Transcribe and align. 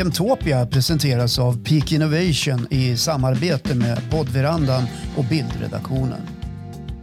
Jämtopia 0.00 0.66
presenteras 0.66 1.38
av 1.38 1.64
Peak 1.64 1.92
Innovation 1.92 2.66
i 2.70 2.96
samarbete 2.96 3.74
med 3.74 4.10
poddverandan 4.10 4.82
och 5.16 5.24
bildredaktionen. 5.24 6.20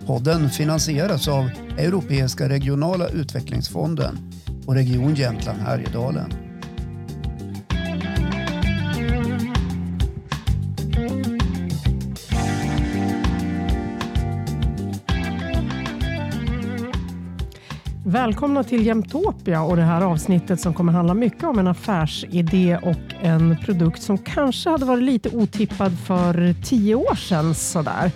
Podden 0.05 0.49
finansieras 0.49 1.27
av 1.27 1.49
Europeiska 1.77 2.49
regionala 2.49 3.07
utvecklingsfonden 3.07 4.17
och 4.65 4.73
Region 4.73 5.15
Jämtland 5.15 5.59
Härjedalen. 5.59 6.46
Välkomna 18.17 18.63
till 18.63 18.85
Jämtopia 18.85 19.61
och 19.63 19.75
det 19.75 19.81
här 19.81 20.01
avsnittet 20.01 20.59
som 20.59 20.73
kommer 20.73 20.93
handla 20.93 21.13
mycket 21.13 21.43
om 21.43 21.59
en 21.59 21.67
affärsidé 21.67 22.77
och 22.77 23.13
en 23.21 23.57
produkt 23.57 24.01
som 24.01 24.17
kanske 24.17 24.69
hade 24.69 24.85
varit 24.85 25.03
lite 25.03 25.29
otippad 25.29 25.99
för 25.99 26.63
tio 26.63 26.95
år 26.95 27.15
sedan. 27.15 27.55
Sådär. 27.55 28.11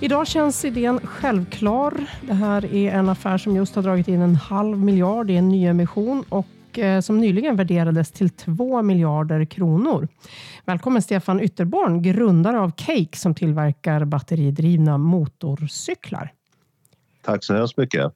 Idag 0.00 0.26
känns 0.26 0.64
idén 0.64 1.00
självklar. 1.04 1.94
Det 2.20 2.34
här 2.34 2.74
är 2.74 2.92
en 2.92 3.08
affär 3.08 3.38
som 3.38 3.56
just 3.56 3.74
har 3.74 3.82
dragit 3.82 4.08
in 4.08 4.22
en 4.22 4.36
halv 4.36 4.78
miljard 4.78 5.30
i 5.30 5.36
en 5.36 5.48
nyemission 5.48 6.24
och 6.28 6.78
eh, 6.78 7.00
som 7.00 7.18
nyligen 7.18 7.56
värderades 7.56 8.12
till 8.12 8.30
två 8.30 8.82
miljarder 8.82 9.44
kronor. 9.44 10.08
Välkommen 10.64 11.02
Stefan 11.02 11.40
Ytterborn, 11.40 12.02
grundare 12.02 12.60
av 12.60 12.70
Cake 12.76 13.16
som 13.18 13.34
tillverkar 13.34 14.04
batteridrivna 14.04 14.98
motorcyklar. 14.98 16.32
Tack 17.22 17.44
så 17.44 17.54
hemskt 17.54 17.76
mycket. 17.76 18.12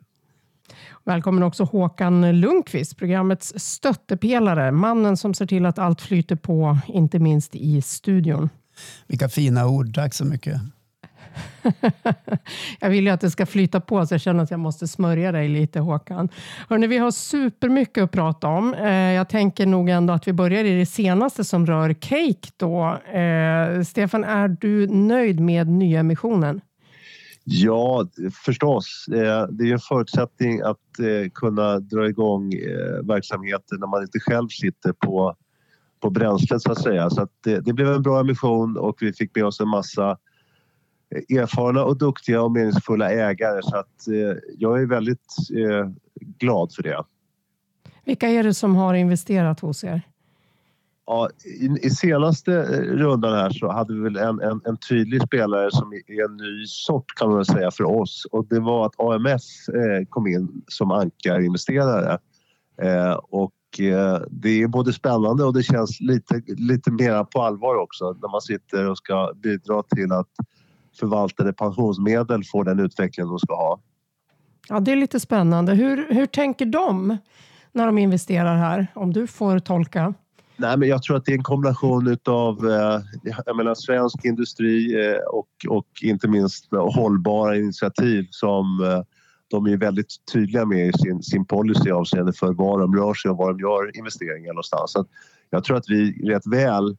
Välkommen 1.06 1.42
också 1.42 1.64
Håkan 1.64 2.40
Lundqvist, 2.40 2.96
programmets 2.96 3.52
stöttepelare. 3.56 4.72
Mannen 4.72 5.16
som 5.16 5.34
ser 5.34 5.46
till 5.46 5.66
att 5.66 5.78
allt 5.78 6.00
flyter 6.00 6.36
på, 6.36 6.78
inte 6.86 7.18
minst 7.18 7.54
i 7.54 7.82
studion. 7.82 8.48
Vilka 9.06 9.28
fina 9.28 9.66
ord. 9.66 9.94
Tack 9.94 10.14
så 10.14 10.24
mycket. 10.24 10.60
jag 12.80 12.90
vill 12.90 13.04
ju 13.04 13.10
att 13.10 13.20
det 13.20 13.30
ska 13.30 13.46
flyta 13.46 13.80
på 13.80 14.06
så 14.06 14.14
jag 14.14 14.20
känner 14.20 14.42
att 14.42 14.50
jag 14.50 14.60
måste 14.60 14.88
smörja 14.88 15.32
dig 15.32 15.48
lite 15.48 15.80
Håkan. 15.80 16.28
Hörrni, 16.68 16.86
vi 16.86 16.98
har 16.98 17.10
supermycket 17.10 18.04
att 18.04 18.12
prata 18.12 18.48
om. 18.48 18.74
Eh, 18.74 18.90
jag 18.90 19.28
tänker 19.28 19.66
nog 19.66 19.88
ändå 19.88 20.12
att 20.12 20.28
vi 20.28 20.32
börjar 20.32 20.64
i 20.64 20.78
det 20.78 20.86
senaste 20.86 21.44
som 21.44 21.66
rör 21.66 21.92
Cake. 21.92 22.48
Då. 22.56 22.98
Eh, 23.18 23.82
Stefan, 23.82 24.24
är 24.24 24.48
du 24.48 24.86
nöjd 24.86 25.40
med 25.40 25.68
nyemissionen? 25.68 26.60
Ja, 27.48 28.06
förstås. 28.44 29.06
Eh, 29.08 29.46
det 29.48 29.68
är 29.68 29.72
en 29.72 29.78
förutsättning 29.78 30.60
att 30.60 30.98
eh, 30.98 31.30
kunna 31.34 31.78
dra 31.78 32.08
igång 32.08 32.52
eh, 32.52 33.06
verksamheten 33.06 33.80
när 33.80 33.86
man 33.86 34.02
inte 34.02 34.20
själv 34.20 34.48
sitter 34.48 34.92
på, 34.92 35.36
på 36.00 36.10
bränslet 36.10 36.62
så 36.62 36.72
att 36.72 36.82
säga. 36.82 37.10
Så 37.10 37.22
att 37.22 37.30
det, 37.44 37.60
det 37.60 37.72
blev 37.72 37.92
en 37.92 38.02
bra 38.02 38.20
emission 38.20 38.76
och 38.76 38.96
vi 39.00 39.12
fick 39.12 39.36
med 39.36 39.44
oss 39.44 39.60
en 39.60 39.68
massa 39.68 40.18
erfarna 41.28 41.84
och 41.84 41.98
duktiga 41.98 42.42
och 42.42 42.52
meningsfulla 42.52 43.10
ägare 43.10 43.62
så 43.62 43.76
att 43.76 44.06
jag 44.58 44.82
är 44.82 44.86
väldigt 44.86 45.36
glad 46.38 46.72
för 46.72 46.82
det. 46.82 47.04
Vilka 48.04 48.28
är 48.28 48.42
det 48.42 48.54
som 48.54 48.76
har 48.76 48.94
investerat 48.94 49.60
hos 49.60 49.84
er? 49.84 50.02
Ja, 51.06 51.28
i, 51.44 51.86
i, 51.86 51.90
senaste 51.90 52.52
eh, 52.52 52.80
rundan 52.80 53.32
här 53.32 53.50
så 53.50 53.72
hade 53.72 53.94
vi 53.94 54.00
väl 54.00 54.16
en, 54.16 54.40
en, 54.40 54.60
en, 54.64 54.76
tydlig 54.76 55.22
spelare 55.22 55.70
som 55.70 55.92
är 55.92 56.24
en 56.24 56.36
ny 56.36 56.66
sort 56.66 57.14
kan 57.14 57.28
man 57.28 57.36
väl 57.36 57.46
säga 57.46 57.70
för 57.70 57.84
oss 57.84 58.26
och 58.30 58.46
det 58.46 58.60
var 58.60 58.86
att 58.86 59.00
AMF 59.00 59.42
eh, 59.68 60.06
kom 60.08 60.26
in 60.26 60.62
som 60.68 60.90
ankarinvesterare. 60.90 62.18
Eh, 62.82 63.12
och 63.12 63.80
eh, 63.80 64.20
det 64.30 64.62
är 64.62 64.68
både 64.68 64.92
spännande 64.92 65.44
och 65.44 65.54
det 65.54 65.62
känns 65.62 66.00
lite, 66.00 66.42
lite 66.46 66.90
mera 66.90 67.24
på 67.24 67.42
allvar 67.42 67.76
också 67.76 68.16
när 68.22 68.28
man 68.28 68.40
sitter 68.40 68.90
och 68.90 68.98
ska 68.98 69.32
bidra 69.42 69.82
till 69.82 70.12
att 70.12 70.30
förvaltade 70.98 71.52
pensionsmedel 71.52 72.44
får 72.44 72.64
den 72.64 72.80
utveckling 72.80 73.26
de 73.26 73.38
ska 73.38 73.54
ha. 73.54 73.80
Ja, 74.68 74.80
det 74.80 74.92
är 74.92 74.96
lite 74.96 75.20
spännande. 75.20 75.74
Hur, 75.74 76.14
hur 76.14 76.26
tänker 76.26 76.66
de 76.66 77.16
när 77.72 77.86
de 77.86 77.98
investerar 77.98 78.56
här? 78.56 78.86
Om 78.94 79.12
du 79.12 79.26
får 79.26 79.58
tolka. 79.58 80.14
Nej, 80.58 80.76
men 80.76 80.88
jag 80.88 81.02
tror 81.02 81.16
att 81.16 81.24
det 81.24 81.32
är 81.32 81.36
en 81.36 81.42
kombination 81.42 82.16
av 82.24 82.70
eh, 82.70 83.00
jag 83.46 83.56
menar, 83.56 83.74
svensk 83.74 84.24
industri 84.24 85.06
eh, 85.06 85.18
och, 85.18 85.48
och 85.68 85.86
inte 86.02 86.28
minst 86.28 86.68
hållbara 86.72 87.56
initiativ 87.56 88.26
som 88.30 88.84
eh, 88.84 89.02
de 89.48 89.66
är 89.66 89.76
väldigt 89.76 90.14
tydliga 90.32 90.64
med 90.64 90.86
i 90.88 90.92
sin, 90.92 91.22
sin 91.22 91.44
policy 91.44 91.90
avseende 91.90 92.32
för 92.32 92.52
var 92.52 92.80
de 92.80 92.96
rör 92.96 93.14
sig 93.14 93.30
och 93.30 93.36
var 93.36 93.52
de 93.52 93.60
gör 93.60 93.98
investeringar 93.98 94.52
någonstans. 94.52 94.92
Så 94.92 95.06
jag 95.50 95.64
tror 95.64 95.76
att 95.76 95.88
vi 95.88 96.30
rätt 96.32 96.46
väl 96.46 96.96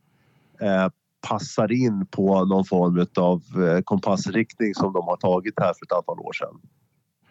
eh, 0.61 0.87
passar 1.27 1.71
in 1.71 2.05
på 2.05 2.45
någon 2.45 2.65
form 2.65 3.05
av 3.15 3.63
eh, 3.63 3.81
kompassriktning 3.81 4.75
som 4.75 4.93
de 4.93 5.07
har 5.07 5.17
tagit 5.17 5.53
här 5.57 5.73
för 5.73 5.85
ett 5.85 5.91
antal 5.91 6.19
år 6.19 6.33
sedan. 6.33 6.59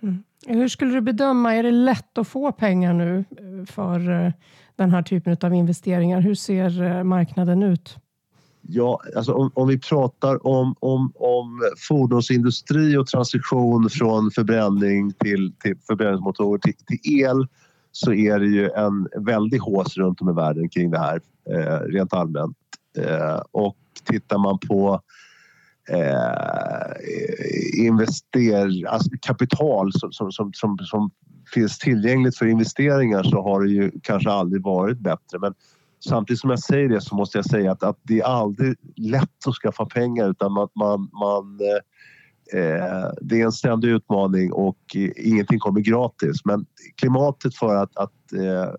Mm. 0.03 0.23
Hur 0.47 0.69
skulle 0.69 0.95
du 0.95 1.01
bedöma, 1.01 1.55
är 1.55 1.63
det 1.63 1.71
lätt 1.71 2.19
att 2.19 2.29
få 2.29 2.53
pengar 2.53 2.93
nu 2.93 3.25
eh, 3.31 3.67
för 3.67 4.11
eh, 4.11 4.33
den 4.77 4.91
här 4.91 5.03
typen 5.03 5.37
av 5.43 5.55
investeringar. 5.55 6.21
Hur 6.21 6.35
ser 6.35 6.83
eh, 6.83 7.05
marknaden 7.05 7.63
ut? 7.63 7.97
Ja, 8.69 9.01
alltså 9.17 9.33
om, 9.33 9.51
om, 9.55 9.69
vi 9.69 9.79
pratar 9.79 10.47
om, 10.47 10.75
om, 10.79 11.13
om 11.15 11.63
fordonsindustri 11.89 12.97
och 12.97 13.07
transition 13.07 13.91
från 13.91 14.31
förbränning 14.31 15.13
till, 15.13 15.53
till 15.63 15.77
förbränningsmotorer 15.87 16.59
till, 16.59 16.75
till, 16.75 17.21
el 17.23 17.47
så 17.93 18.13
är 18.13 18.39
det 18.39 18.47
ju 18.47 18.71
en 18.71 19.09
väldig 19.25 19.59
hås 19.59 19.97
runt 19.97 20.21
om 20.21 20.31
i 20.31 20.33
världen 20.33 20.69
kring 20.69 20.91
det 20.91 20.99
här 20.99 21.21
eh, 21.51 21.81
rent 21.81 22.13
allmänt. 22.13 22.57
Eh, 22.99 23.43
och 23.51 23.77
tittar 24.05 24.39
man 24.39 24.59
på 24.59 25.01
eh, 25.89 27.87
invester, 27.87 28.87
alltså 28.87 29.11
kapital 29.21 29.93
som, 29.93 30.13
som, 30.13 30.33
som, 30.33 30.53
som, 30.53 30.79
som 30.79 31.11
finns 31.55 31.79
tillgängligt 31.79 32.39
för 32.39 32.47
investeringar 32.47 33.23
så 33.23 33.43
har 33.43 33.63
det 33.63 33.71
ju 33.71 33.91
kanske 34.03 34.31
aldrig 34.31 34.63
varit 34.63 34.99
bättre. 34.99 35.39
Men 35.41 35.55
samtidigt 36.05 36.41
som 36.41 36.51
jag 36.51 36.59
säger 36.59 36.89
det 36.89 37.01
så 37.01 37.15
måste 37.15 37.39
jag 37.39 37.45
säga 37.45 37.73
att, 37.73 37.83
att 37.83 37.99
det 38.03 38.21
är 38.21 38.25
aldrig 38.25 38.77
lätt 38.97 39.47
att 39.47 39.55
skaffa 39.55 39.87
pengar 39.87 40.31
utan 40.31 40.53
man, 40.53 40.69
man, 40.75 41.11
man 41.13 41.59
eh, 41.61 42.61
eh 42.61 43.11
det 43.21 43.41
är 43.41 43.45
en 43.45 43.53
ständig 43.53 43.89
utmaning 43.89 44.53
och 44.53 44.97
ingenting 45.17 45.59
kommer 45.59 45.81
gratis. 45.81 46.45
Men 46.45 46.67
klimatet 46.97 47.55
för 47.55 47.77
att, 47.77 47.97
att 47.97 48.33
eh, 48.33 48.71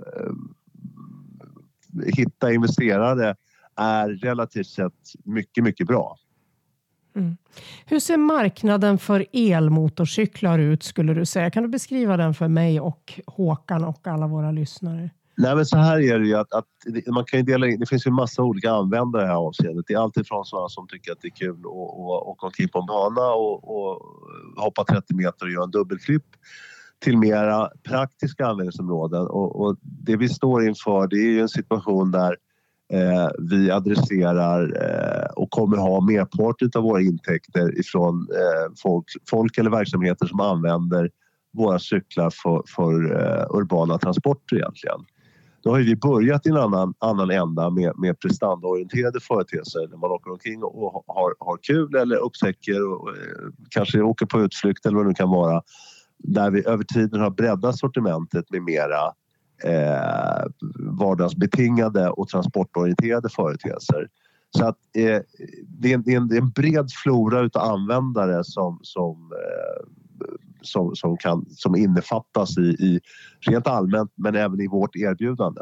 hitta 2.06 2.54
investerare 2.54 3.36
är 3.76 4.10
relativt 4.10 4.68
sett 4.68 4.94
mycket, 5.24 5.64
mycket 5.64 5.88
bra. 5.88 6.18
Mm. 7.18 7.38
Hur 7.86 8.00
ser 8.00 8.18
marknaden 8.18 8.98
för 8.98 9.26
elmotorcyklar 9.34 10.60
ut 10.60 10.84
skulle 10.84 11.14
du 11.14 11.26
säga? 11.26 11.52
Kan 11.52 11.64
du 11.64 11.70
beskriva 11.70 12.18
den 12.18 12.34
för 12.34 12.48
mig 12.48 12.80
och 12.80 13.20
Håkan 13.28 13.84
och 13.84 14.08
alla 14.08 14.28
våra 14.28 14.52
lyssnare? 14.52 15.10
Nej, 15.38 15.56
men 15.56 15.66
så 15.66 15.78
här 15.78 16.00
är 16.00 16.20
det 16.20 16.28
ju 16.28 16.36
att, 16.36 16.54
att 16.54 16.66
man 17.08 17.26
kan 17.26 17.46
dela 17.46 17.68
in, 17.68 17.80
det 17.80 17.86
finns 17.86 18.08
ju 18.08 18.10
en 18.10 18.16
massa 18.16 18.44
olika 18.44 18.72
användare 18.72 19.22
i 19.22 19.26
det 19.26 19.32
här 19.32 19.38
avseendet. 19.38 19.86
Det 19.88 19.94
är 19.94 19.98
alltifrån 19.98 20.46
sådana 20.46 20.70
som 20.70 20.88
tycker 20.88 21.12
att 21.12 21.22
det 21.22 21.28
är 21.28 21.36
kul 21.36 21.60
att 21.60 21.66
åka 22.28 22.46
omkring 22.46 22.70
på 22.70 22.80
en 22.80 22.86
bana 22.86 23.34
och, 23.34 23.78
och 23.78 24.02
hoppa 24.58 24.84
30 24.84 25.16
meter 25.16 25.46
och 25.46 25.52
göra 25.52 25.64
en 25.64 25.72
dubbelflipp 25.72 26.26
till 27.00 27.18
mera 27.18 27.70
praktiska 27.84 28.46
användningsområden. 28.46 29.22
Och, 29.22 29.62
och, 29.62 29.78
det 29.82 30.16
vi 30.16 30.30
står 30.30 30.68
inför 30.68 31.08
det 31.08 31.16
är 31.16 31.32
ju 31.32 31.42
en 31.42 31.50
situation 31.50 32.12
där 32.12 32.38
eh, 32.94 33.30
vi 33.40 33.72
adresserar 33.72 34.62
eh, 34.64 35.30
och 35.36 35.52
kommer 35.52 35.78
ha 35.78 36.02
merparten 36.02 36.72
av 36.76 36.84
våra 36.84 37.02
intäkter 37.02 37.80
ifrån 37.80 38.28
eh, 38.32 38.74
folk, 38.84 39.06
folk 39.30 39.58
eller 39.58 39.70
verksamheter 39.70 40.26
som 40.26 40.40
använder 40.40 41.10
våra 41.54 41.80
cyklar 41.80 42.30
för, 42.30 42.64
för 42.76 42.94
eh, 42.94 43.58
urbana 43.58 43.98
transporter 43.98 44.56
egentligen. 44.56 45.00
Då 45.64 45.72
har 45.72 45.80
vi 45.80 45.96
börjat 45.96 46.46
i 46.46 46.50
en 46.50 46.58
annan, 46.58 46.94
annan 47.00 47.32
ända 47.32 47.70
med, 47.70 47.94
med 47.98 48.20
prestandaorienterade 48.20 49.20
företeelser 49.20 49.88
när 49.90 49.98
man 49.98 50.12
åker 50.12 50.32
omkring 50.32 50.64
och 50.64 51.04
har, 51.08 51.36
har 51.40 51.58
kul 51.62 51.96
eller 51.96 52.16
upptäcker 52.16 52.88
och 52.88 53.10
eh, 53.10 53.16
kanske 53.70 54.02
åker 54.02 54.26
på 54.26 54.42
utflykt 54.42 54.86
eller 54.86 54.96
vad 54.96 55.06
det 55.06 55.10
nu 55.10 55.14
kan 55.14 55.30
vara. 55.30 55.62
Där 56.18 56.52
vi 56.52 56.68
över 56.68 56.84
tiden 56.84 57.22
har 57.22 57.30
breddat 57.30 57.78
sortimentet 57.78 58.52
med 58.52 58.62
mera 58.62 59.14
eh, 59.64 60.44
vardagsbetingade 60.80 62.10
och 62.10 62.28
transportorienterade 62.28 63.30
företeelser. 63.30 64.08
Så 64.58 64.66
att, 64.66 64.78
eh, 64.98 65.22
det, 65.68 65.92
är 65.92 65.94
en, 65.94 66.04
det, 66.04 66.14
är 66.14 66.18
en, 66.18 66.28
det, 66.28 66.36
är 66.36 66.42
en, 66.42 66.50
bred 66.50 66.92
flora 67.04 67.40
utav 67.40 67.62
användare 67.62 68.44
som, 68.44 68.80
som, 68.82 69.32
eh, 69.32 69.88
som, 70.62 70.96
som, 70.96 71.18
kan, 71.18 71.46
som 71.50 71.76
innefattas 71.76 72.58
i, 72.58 72.62
i 72.62 73.00
rent 73.40 73.68
allmänt 73.68 74.12
men 74.16 74.36
även 74.36 74.62
i 74.62 74.68
vårt 74.68 74.96
erbjudande. 74.96 75.62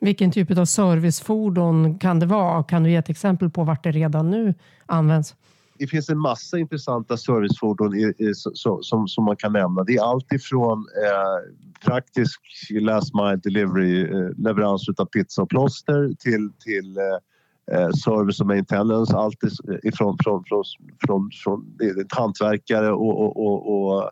Vilken 0.00 0.30
typ 0.30 0.58
av 0.58 0.64
servicefordon 0.64 1.98
kan 1.98 2.20
det 2.20 2.26
vara? 2.26 2.62
Kan 2.62 2.82
du 2.82 2.90
ge 2.90 2.96
ett 2.96 3.10
exempel 3.10 3.50
på 3.50 3.64
vart 3.64 3.84
det 3.84 3.92
redan 3.92 4.30
nu 4.30 4.54
används? 4.86 5.34
Det 5.78 5.86
finns 5.86 6.08
en 6.08 6.18
massa 6.18 6.58
intressanta 6.58 7.16
servicefordon 7.16 7.94
i, 7.94 8.14
i, 8.18 8.34
så, 8.34 8.82
som, 8.82 9.08
som 9.08 9.24
man 9.24 9.36
kan 9.36 9.52
nämna. 9.52 9.84
Det 9.84 9.96
är 9.96 10.02
allt 10.02 10.32
ifrån 10.32 10.78
eh, 10.78 11.52
praktisk 11.84 12.40
last 12.70 13.14
mile 13.14 13.36
delivery, 13.36 14.02
eh, 14.02 14.30
leverans 14.36 14.88
av 14.96 15.04
pizza 15.04 15.42
och 15.42 15.48
plåster 15.48 16.14
till, 16.18 16.50
till 16.64 16.96
eh, 16.98 17.76
eh 17.76 17.90
service 17.90 18.40
och 18.40 18.46
maintenance. 18.46 19.16
Allt 19.16 19.42
eh, 19.42 19.50
ifrån 19.82 20.16
från, 20.22 20.44
från, 20.44 20.64
från, 21.06 21.30
från 21.44 21.76
hantverkare 22.10 22.92
och, 22.92 23.20
och, 23.20 23.46
och, 23.46 23.94
och 23.94 24.10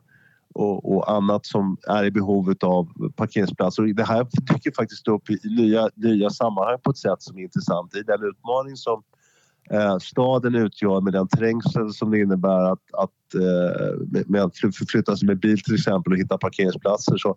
och, 0.55 0.97
och, 0.97 1.11
annat 1.13 1.47
som 1.47 1.77
är 1.89 2.05
i 2.05 2.11
behov 2.11 2.55
av 2.61 3.11
parkeringsplatser. 3.17 3.83
Det 3.83 4.05
här 4.05 4.27
dyker 4.55 4.73
faktiskt 4.77 5.09
upp 5.09 5.31
i 5.31 5.39
nya, 5.45 5.91
nya 5.95 6.31
sammanhang 6.31 6.79
på 6.83 6.91
ett 6.91 6.99
sätt 6.99 7.23
som 7.23 7.39
är 7.39 7.43
intressant. 7.43 7.97
I 7.97 8.03
den 8.03 8.25
utmaning 8.25 8.77
som 8.77 9.03
eh, 9.71 9.99
staden 9.99 10.55
utgör 10.55 11.01
med 11.01 11.13
den 11.13 11.29
trängsel 11.29 11.93
som 11.93 12.11
det 12.11 12.21
innebär 12.21 12.73
att, 12.73 12.83
att, 12.93 13.35
eh, 13.35 14.25
med 14.27 14.43
att 14.43 14.57
förflytta 14.57 15.17
sig 15.17 15.27
med 15.27 15.41
bil 15.41 15.63
till 15.63 15.75
exempel 15.75 16.13
och 16.13 16.19
hitta 16.19 16.39
parkeringsplatser 16.39 17.17
så 17.17 17.37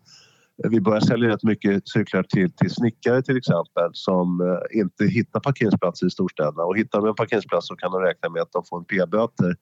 vi 0.63 0.81
börjar 0.81 0.99
sälja 0.99 1.29
rätt 1.29 1.43
mycket 1.43 1.89
cyklar 1.89 2.23
till, 2.23 2.51
till 2.51 2.71
snickare 2.71 3.21
till 3.21 3.37
exempel 3.37 3.89
som 3.93 4.41
eh, 4.41 4.79
inte 4.79 5.05
hittar 5.05 5.39
parkeringsplatser 5.39 6.07
i 6.07 6.09
storstäderna 6.09 6.63
och 6.63 6.77
hittar 6.77 6.99
de 6.99 7.07
en 7.07 7.15
parkeringsplats 7.15 7.67
så 7.67 7.75
kan 7.75 7.91
de 7.91 8.01
räkna 8.01 8.29
med 8.29 8.41
att 8.41 8.51
de 8.51 8.63
får 8.63 8.77
en 8.77 8.85
p-böter 8.85 9.55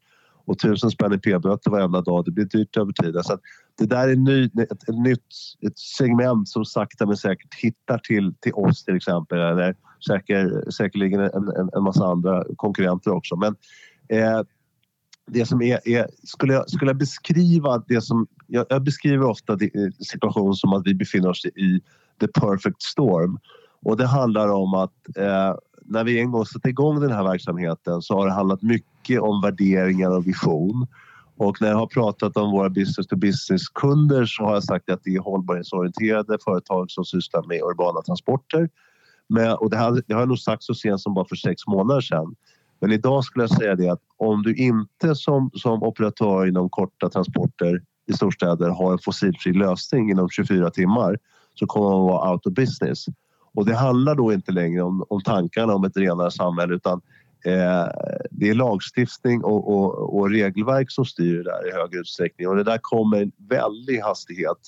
och 0.46 0.60
tusen 0.60 0.92
spänn 0.92 1.14
i 1.14 1.18
p-böter 1.18 1.72
varenda 1.72 2.02
dag. 2.02 2.26
Det 2.26 2.32
blir 2.32 2.46
dyrt 2.46 2.78
över 2.78 2.92
tiden. 2.92 3.24
Så 3.24 3.38
det 3.78 3.86
där 3.86 4.08
är 4.08 4.16
ny, 4.16 4.46
ett, 4.46 4.72
ett, 4.72 4.98
nytt 5.04 5.28
ett 5.62 5.80
segment 5.80 6.50
som 6.50 6.66
sakta 6.66 7.06
men 7.06 7.18
säkert 7.18 7.54
hittar 7.56 7.98
till, 7.98 8.34
till 8.40 8.54
oss 8.54 8.86
till 8.86 8.96
exempel 8.96 9.40
eller 9.40 9.76
säker, 10.08 10.72
säkerligen 10.72 11.20
en, 11.20 11.34
en, 11.34 11.70
en 11.76 11.84
massa 11.84 12.06
andra 12.06 12.44
konkurrenter 12.56 13.12
också. 13.12 13.36
Men 13.36 13.56
eh, 14.10 14.42
det 15.28 15.46
som 15.46 15.62
är, 15.62 15.88
är, 15.88 16.08
skulle, 16.24 16.54
jag, 16.54 16.70
skulle 16.70 16.90
jag 16.90 16.98
beskriva 16.98 17.84
det 17.88 18.02
som... 18.02 18.28
Jag, 18.48 18.66
jag 18.70 18.84
beskriver 18.84 19.26
ofta 19.26 19.54
eh, 19.54 19.60
situationen 20.00 20.54
som 20.54 20.74
att 20.74 20.88
vi 20.88 20.96
befinner 20.96 21.30
oss 21.30 21.46
i 21.46 21.82
the 22.20 22.28
perfect 22.28 22.82
storm. 22.82 23.40
Och 23.86 23.98
det 23.98 24.08
handlar 24.08 24.48
om 24.48 24.74
att 24.74 25.18
eh, 25.18 25.56
när 25.86 26.04
vi 26.04 26.20
en 26.20 26.32
gång 26.32 26.46
satte 26.46 26.70
igång 26.70 27.00
den 27.00 27.12
här 27.12 27.24
verksamheten 27.24 28.02
så 28.02 28.16
har 28.16 28.26
det 28.26 28.34
handlat 28.34 28.62
mycket 28.62 29.22
om 29.22 29.42
värderingar 29.42 30.10
och 30.10 30.28
vision. 30.28 30.88
Och 31.38 31.62
när 31.62 31.70
jag 31.70 31.78
har 31.78 31.88
pratat 31.88 32.38
om 32.38 32.52
våra 32.52 32.70
business 32.70 33.08
to 33.08 33.16
business-kunder 33.16 34.26
så 34.26 34.44
har 34.44 34.54
jag 34.54 34.64
sagt 34.64 34.90
att 34.90 35.04
det 35.04 35.16
är 35.16 35.20
hållbarhetsorienterade 35.20 36.38
företag 36.44 36.92
som 36.92 37.06
sysslar 37.06 37.44
med 37.48 37.62
urbana 37.62 38.02
transporter. 38.02 38.70
Men, 39.30 39.54
och 39.54 39.70
det, 39.70 39.78
här, 39.78 40.04
det 40.08 40.14
har 40.14 40.22
jag 40.22 40.30
nog 40.30 40.40
sagt 40.40 40.64
så 40.64 40.74
sent 40.74 41.02
som 41.02 41.14
bara 41.14 41.26
för 41.26 41.36
sex 41.36 41.68
månader 41.68 42.02
sedan. 42.02 42.36
Men 42.82 42.92
idag 42.92 43.24
skulle 43.24 43.44
jag 43.44 43.52
säga 43.52 43.76
det 43.76 43.90
att 43.90 44.02
om 44.18 44.44
du 44.44 44.56
inte 44.56 45.16
som, 45.16 45.52
som 45.54 45.84
operatör 45.84 46.48
inom 46.48 46.70
korta 46.70 47.10
transporter 47.10 47.82
i 48.06 48.14
storstäder 48.14 48.70
har 48.70 48.92
en 48.92 49.00
fossilfri 49.00 49.54
lösning 49.54 50.12
inom 50.12 50.30
24 50.30 50.70
timmar 50.70 51.18
så 51.56 51.66
kommer 51.66 51.90
man 51.90 52.02
vara 52.02 52.32
out 52.32 52.46
of 52.46 52.54
business. 52.54 53.06
Och 53.54 53.66
det 53.66 53.76
handlar 53.76 54.16
då 54.16 54.34
inte 54.34 54.52
längre 54.52 54.82
om, 54.82 55.06
om 55.10 55.22
tankarna 55.22 55.76
om 55.76 55.84
ett 55.84 55.98
renare 55.98 56.32
samhälle 56.32 56.76
utan 56.76 57.02
eh, 57.46 57.88
det 58.32 58.50
är 58.50 58.54
lagstiftning 58.54 59.44
och, 59.44 59.74
och, 59.74 60.20
och, 60.20 60.30
regelverk 60.30 60.92
som 60.92 61.06
styr 61.06 61.38
det 61.38 61.44
där 61.44 61.70
i 61.70 61.72
hög 61.82 61.96
utsträckning 61.96 62.48
och 62.48 62.56
det 62.56 62.64
där 62.64 62.80
kommer 62.82 63.22
en 63.22 63.32
väldig 63.50 64.00
hastighet 64.00 64.68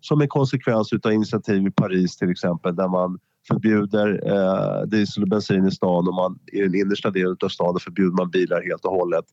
som 0.00 0.20
en 0.20 0.28
konsekvens 0.28 0.92
av 1.04 1.12
initiativ 1.12 1.66
i 1.66 1.70
Paris 1.70 2.16
till 2.16 2.30
exempel 2.30 2.76
där 2.76 2.88
man 2.88 3.18
förbjuder 3.48 4.20
eh, 4.26 4.82
diesel 4.86 5.22
och 5.22 5.28
bensin 5.28 5.66
i 5.66 5.70
stan 5.70 6.08
och 6.08 6.14
man, 6.14 6.38
i 6.52 6.60
den 6.60 6.74
innersta 6.74 7.10
delen 7.10 7.36
av 7.44 7.48
staden 7.48 7.80
förbjuder 7.80 8.16
man 8.16 8.30
bilar 8.30 8.62
helt 8.62 8.84
och 8.84 8.92
hållet. 8.92 9.24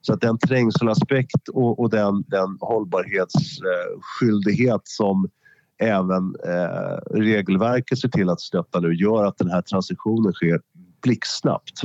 Så 0.00 0.12
att 0.12 0.20
den 0.20 0.38
trängselaspekt 0.38 1.48
och, 1.48 1.80
och 1.80 1.90
den, 1.90 2.24
den 2.26 2.56
hållbarhetsskyldighet 2.60 4.70
eh, 4.70 4.80
som 4.84 5.28
även 5.78 6.34
eh, 6.46 6.98
regelverket 7.10 7.98
ser 7.98 8.08
till 8.08 8.28
att 8.28 8.40
stötta 8.40 8.80
nu 8.80 8.94
gör 8.94 9.24
att 9.24 9.38
den 9.38 9.50
här 9.50 9.62
transitionen 9.62 10.32
sker 10.32 10.60
blixtsnabbt. 11.02 11.80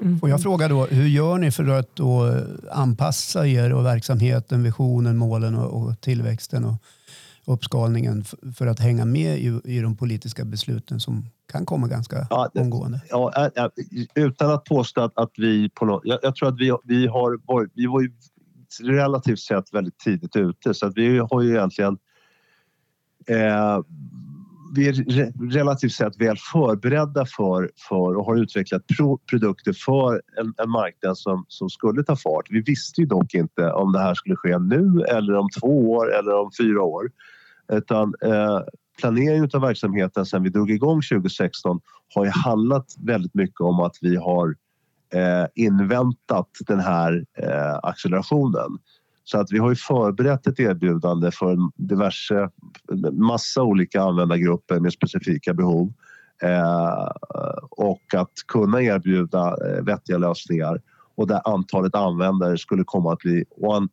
Mm. 0.00 0.20
Får 0.20 0.28
jag 0.28 0.42
fråga 0.42 0.68
då, 0.68 0.86
hur 0.86 1.08
gör 1.08 1.38
ni 1.38 1.50
för 1.50 1.68
att 1.68 1.96
då 1.96 2.36
anpassa 2.70 3.46
er 3.46 3.72
och 3.72 3.84
verksamheten, 3.84 4.62
visionen, 4.62 5.16
målen 5.16 5.54
och, 5.54 5.82
och 5.82 6.00
tillväxten 6.00 6.64
och 6.64 6.74
uppskalningen 7.46 8.24
för 8.56 8.66
att 8.66 8.80
hänga 8.80 9.04
med 9.04 9.38
i, 9.38 9.60
i 9.64 9.80
de 9.80 9.96
politiska 9.96 10.44
besluten 10.44 11.00
som 11.00 11.24
kan 11.52 11.66
komma 11.66 11.86
ganska 11.88 12.26
ja, 12.30 12.50
omgående? 12.54 13.00
Ja, 13.10 13.50
utan 14.14 14.50
att 14.50 14.64
påstå 14.64 15.00
att, 15.00 15.18
att 15.18 15.32
vi 15.36 15.70
på 15.70 15.84
något, 15.84 16.02
jag, 16.04 16.18
jag, 16.22 16.36
tror 16.36 16.48
att 16.48 16.60
vi, 16.60 16.76
vi 16.84 17.06
har 17.06 17.40
varit, 17.46 17.70
vi 17.74 17.86
var 17.86 18.00
ju 18.00 18.12
relativt 18.82 19.40
sett 19.40 19.74
väldigt 19.74 19.98
tidigt 19.98 20.36
ute 20.36 20.74
så 20.74 20.86
att 20.86 20.96
vi 20.96 21.18
har 21.18 21.42
ju 21.42 21.50
egentligen 21.50 21.98
Eh, 23.26 23.80
vi 24.74 24.88
är 24.88 25.52
relativt 25.52 25.92
sett 25.92 26.20
väl 26.20 26.36
förberedda 26.52 27.26
för, 27.26 27.70
för 27.88 28.16
och 28.16 28.24
har 28.24 28.36
utvecklat 28.36 28.86
pro, 28.86 29.18
produkter 29.18 29.72
för 29.72 30.22
en, 30.40 30.54
en, 30.62 30.70
marknad 30.70 31.18
som, 31.18 31.44
som 31.48 31.68
skulle 31.68 32.02
ta 32.02 32.16
fart. 32.16 32.46
Vi 32.50 32.60
visste 32.60 33.00
ju 33.00 33.06
dock 33.06 33.34
inte 33.34 33.72
om 33.72 33.92
det 33.92 33.98
här 33.98 34.14
skulle 34.14 34.36
ske 34.36 34.58
nu 34.58 35.04
eller 35.08 35.34
om 35.34 35.48
två 35.60 35.90
år 35.90 36.14
eller 36.18 36.34
om 36.34 36.50
fyra 36.60 36.82
år. 36.82 37.10
Utan 37.72 38.14
eh, 38.22 38.60
planeringen 39.00 39.50
av 39.54 39.60
verksamheten 39.60 40.26
sen 40.26 40.42
vi 40.42 40.50
drog 40.50 40.70
igång 40.70 41.00
2016 41.12 41.80
har 42.14 42.24
ju 42.24 42.30
handlat 42.30 42.94
väldigt 42.98 43.34
mycket 43.34 43.60
om 43.60 43.80
att 43.80 43.96
vi 44.00 44.16
har 44.16 44.54
eh, 45.14 45.46
inväntat 45.54 46.48
den 46.66 46.80
här 46.80 47.24
eh, 47.38 47.78
accelerationen. 47.82 48.78
Så 49.24 49.38
att 49.38 49.52
vi 49.52 49.58
har 49.58 49.70
ju 49.70 49.76
förberett 49.76 50.46
ett 50.46 50.60
erbjudande 50.60 51.30
för 51.30 51.56
diverse, 51.76 52.50
massa 53.12 53.62
olika 53.62 54.02
användargrupper 54.02 54.80
med 54.80 54.92
specifika 54.92 55.54
behov 55.54 55.92
eh, 56.42 57.10
och 57.70 58.14
att 58.16 58.32
kunna 58.48 58.82
erbjuda 58.82 59.48
eh, 59.48 59.84
vettiga 59.84 60.18
lösningar 60.18 60.80
och 61.14 61.26
där 61.26 61.40
antalet 61.44 61.94
användare 61.94 62.58
skulle 62.58 62.84
komma 62.84 63.12
att 63.12 63.18
bli 63.18 63.44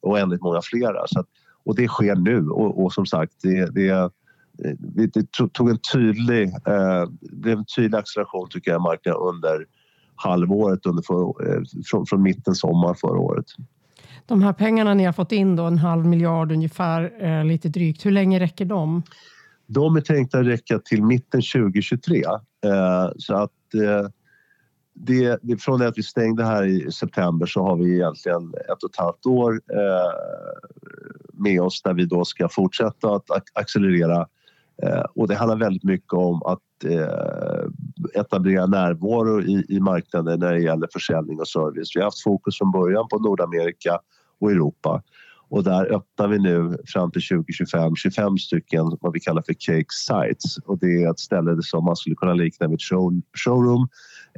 oändligt 0.01 0.41
många 0.41 0.61
flera. 0.63 1.07
Så 1.07 1.19
att, 1.19 1.27
och 1.65 1.75
det 1.75 1.87
sker 1.87 2.15
nu 2.15 2.49
och, 2.49 2.83
och 2.83 2.93
som 2.93 3.05
sagt, 3.05 3.33
det, 3.41 3.65
det, 3.75 3.89
eh, 3.89 4.09
det 5.13 5.29
tog 5.53 5.69
en 5.69 5.79
tydlig, 5.93 6.47
eh, 6.47 7.07
det 7.21 7.51
en 7.51 7.65
tydlig 7.75 7.97
acceleration 7.97 8.49
tycker 8.49 8.71
jag 8.71 8.79
i 8.79 8.83
marknaden 8.83 9.21
under 9.21 9.65
halvåret 10.15 10.85
under 10.85 11.03
för, 11.03 11.49
eh, 11.49 11.61
från, 11.85 12.05
från 12.05 12.21
mitten 12.21 12.55
sommar 12.55 12.93
förra 12.93 13.19
året. 13.19 13.45
De 14.29 14.41
här 14.41 14.53
pengarna 14.53 14.93
ni 14.93 15.03
har 15.05 15.13
fått 15.13 15.31
in, 15.31 15.55
då, 15.55 15.63
en 15.63 15.77
halv 15.77 16.05
miljard 16.05 16.51
ungefär, 16.51 17.23
eh, 17.23 17.45
lite 17.45 17.69
drygt, 17.69 18.05
hur 18.05 18.11
länge 18.11 18.39
räcker 18.39 18.65
de? 18.65 19.03
De 19.67 19.95
är 19.95 20.01
tänkta 20.01 20.39
att 20.39 20.45
räcka 20.45 20.79
till 20.79 21.03
mitten 21.03 21.41
2023. 21.41 22.23
Eh, 22.25 23.09
så 23.17 23.35
att 23.35 23.73
eh, 23.73 24.09
det, 24.93 25.61
från 25.61 25.79
det 25.79 25.87
att 25.87 25.97
vi 25.97 26.03
stängde 26.03 26.43
här 26.43 26.63
i 26.63 26.91
september 26.91 27.45
så 27.45 27.63
har 27.63 27.77
vi 27.77 27.93
egentligen 27.93 28.53
ett 28.53 28.83
och 28.83 28.89
ett 28.89 28.97
halvt 28.97 29.25
år 29.25 29.53
eh, 29.53 30.11
med 31.33 31.61
oss 31.61 31.81
där 31.81 31.93
vi 31.93 32.05
då 32.05 32.25
ska 32.25 32.49
fortsätta 32.49 33.15
att 33.15 33.25
accelerera. 33.53 34.27
Eh, 34.83 35.03
och 35.15 35.27
det 35.27 35.35
handlar 35.35 35.57
väldigt 35.57 35.83
mycket 35.83 36.13
om 36.13 36.43
att 36.43 36.85
eh, 36.85 38.21
etablera 38.21 38.65
närvaro 38.65 39.41
i, 39.41 39.65
i 39.69 39.79
marknaden 39.79 40.39
när 40.39 40.53
det 40.53 40.61
gäller 40.61 40.87
försäljning 40.93 41.39
och 41.39 41.47
service. 41.47 41.95
Vi 41.95 41.99
har 41.99 42.05
haft 42.05 42.23
fokus 42.23 42.57
från 42.57 42.71
början 42.71 43.07
på 43.07 43.19
Nordamerika 43.19 43.99
och 44.39 44.51
Europa. 44.51 45.03
Och 45.49 45.63
där 45.63 45.93
öppnar 45.93 46.27
vi 46.27 46.39
nu 46.39 46.77
fram 46.87 47.11
till 47.11 47.21
2025 47.21 47.95
25 47.95 48.37
stycken 48.37 48.97
vad 49.01 49.13
vi 49.13 49.19
kallar 49.19 49.41
för 49.41 49.53
cake 49.53 49.85
sites. 49.89 50.57
Och 50.57 50.79
det 50.79 51.03
är 51.03 51.11
ett 51.11 51.19
ställe 51.19 51.57
som 51.61 51.85
man 51.85 51.95
skulle 51.95 52.15
kunna 52.15 52.33
likna 52.33 52.67
vid 52.67 52.75
ett 52.75 52.81
show, 52.81 53.21
showroom 53.45 53.87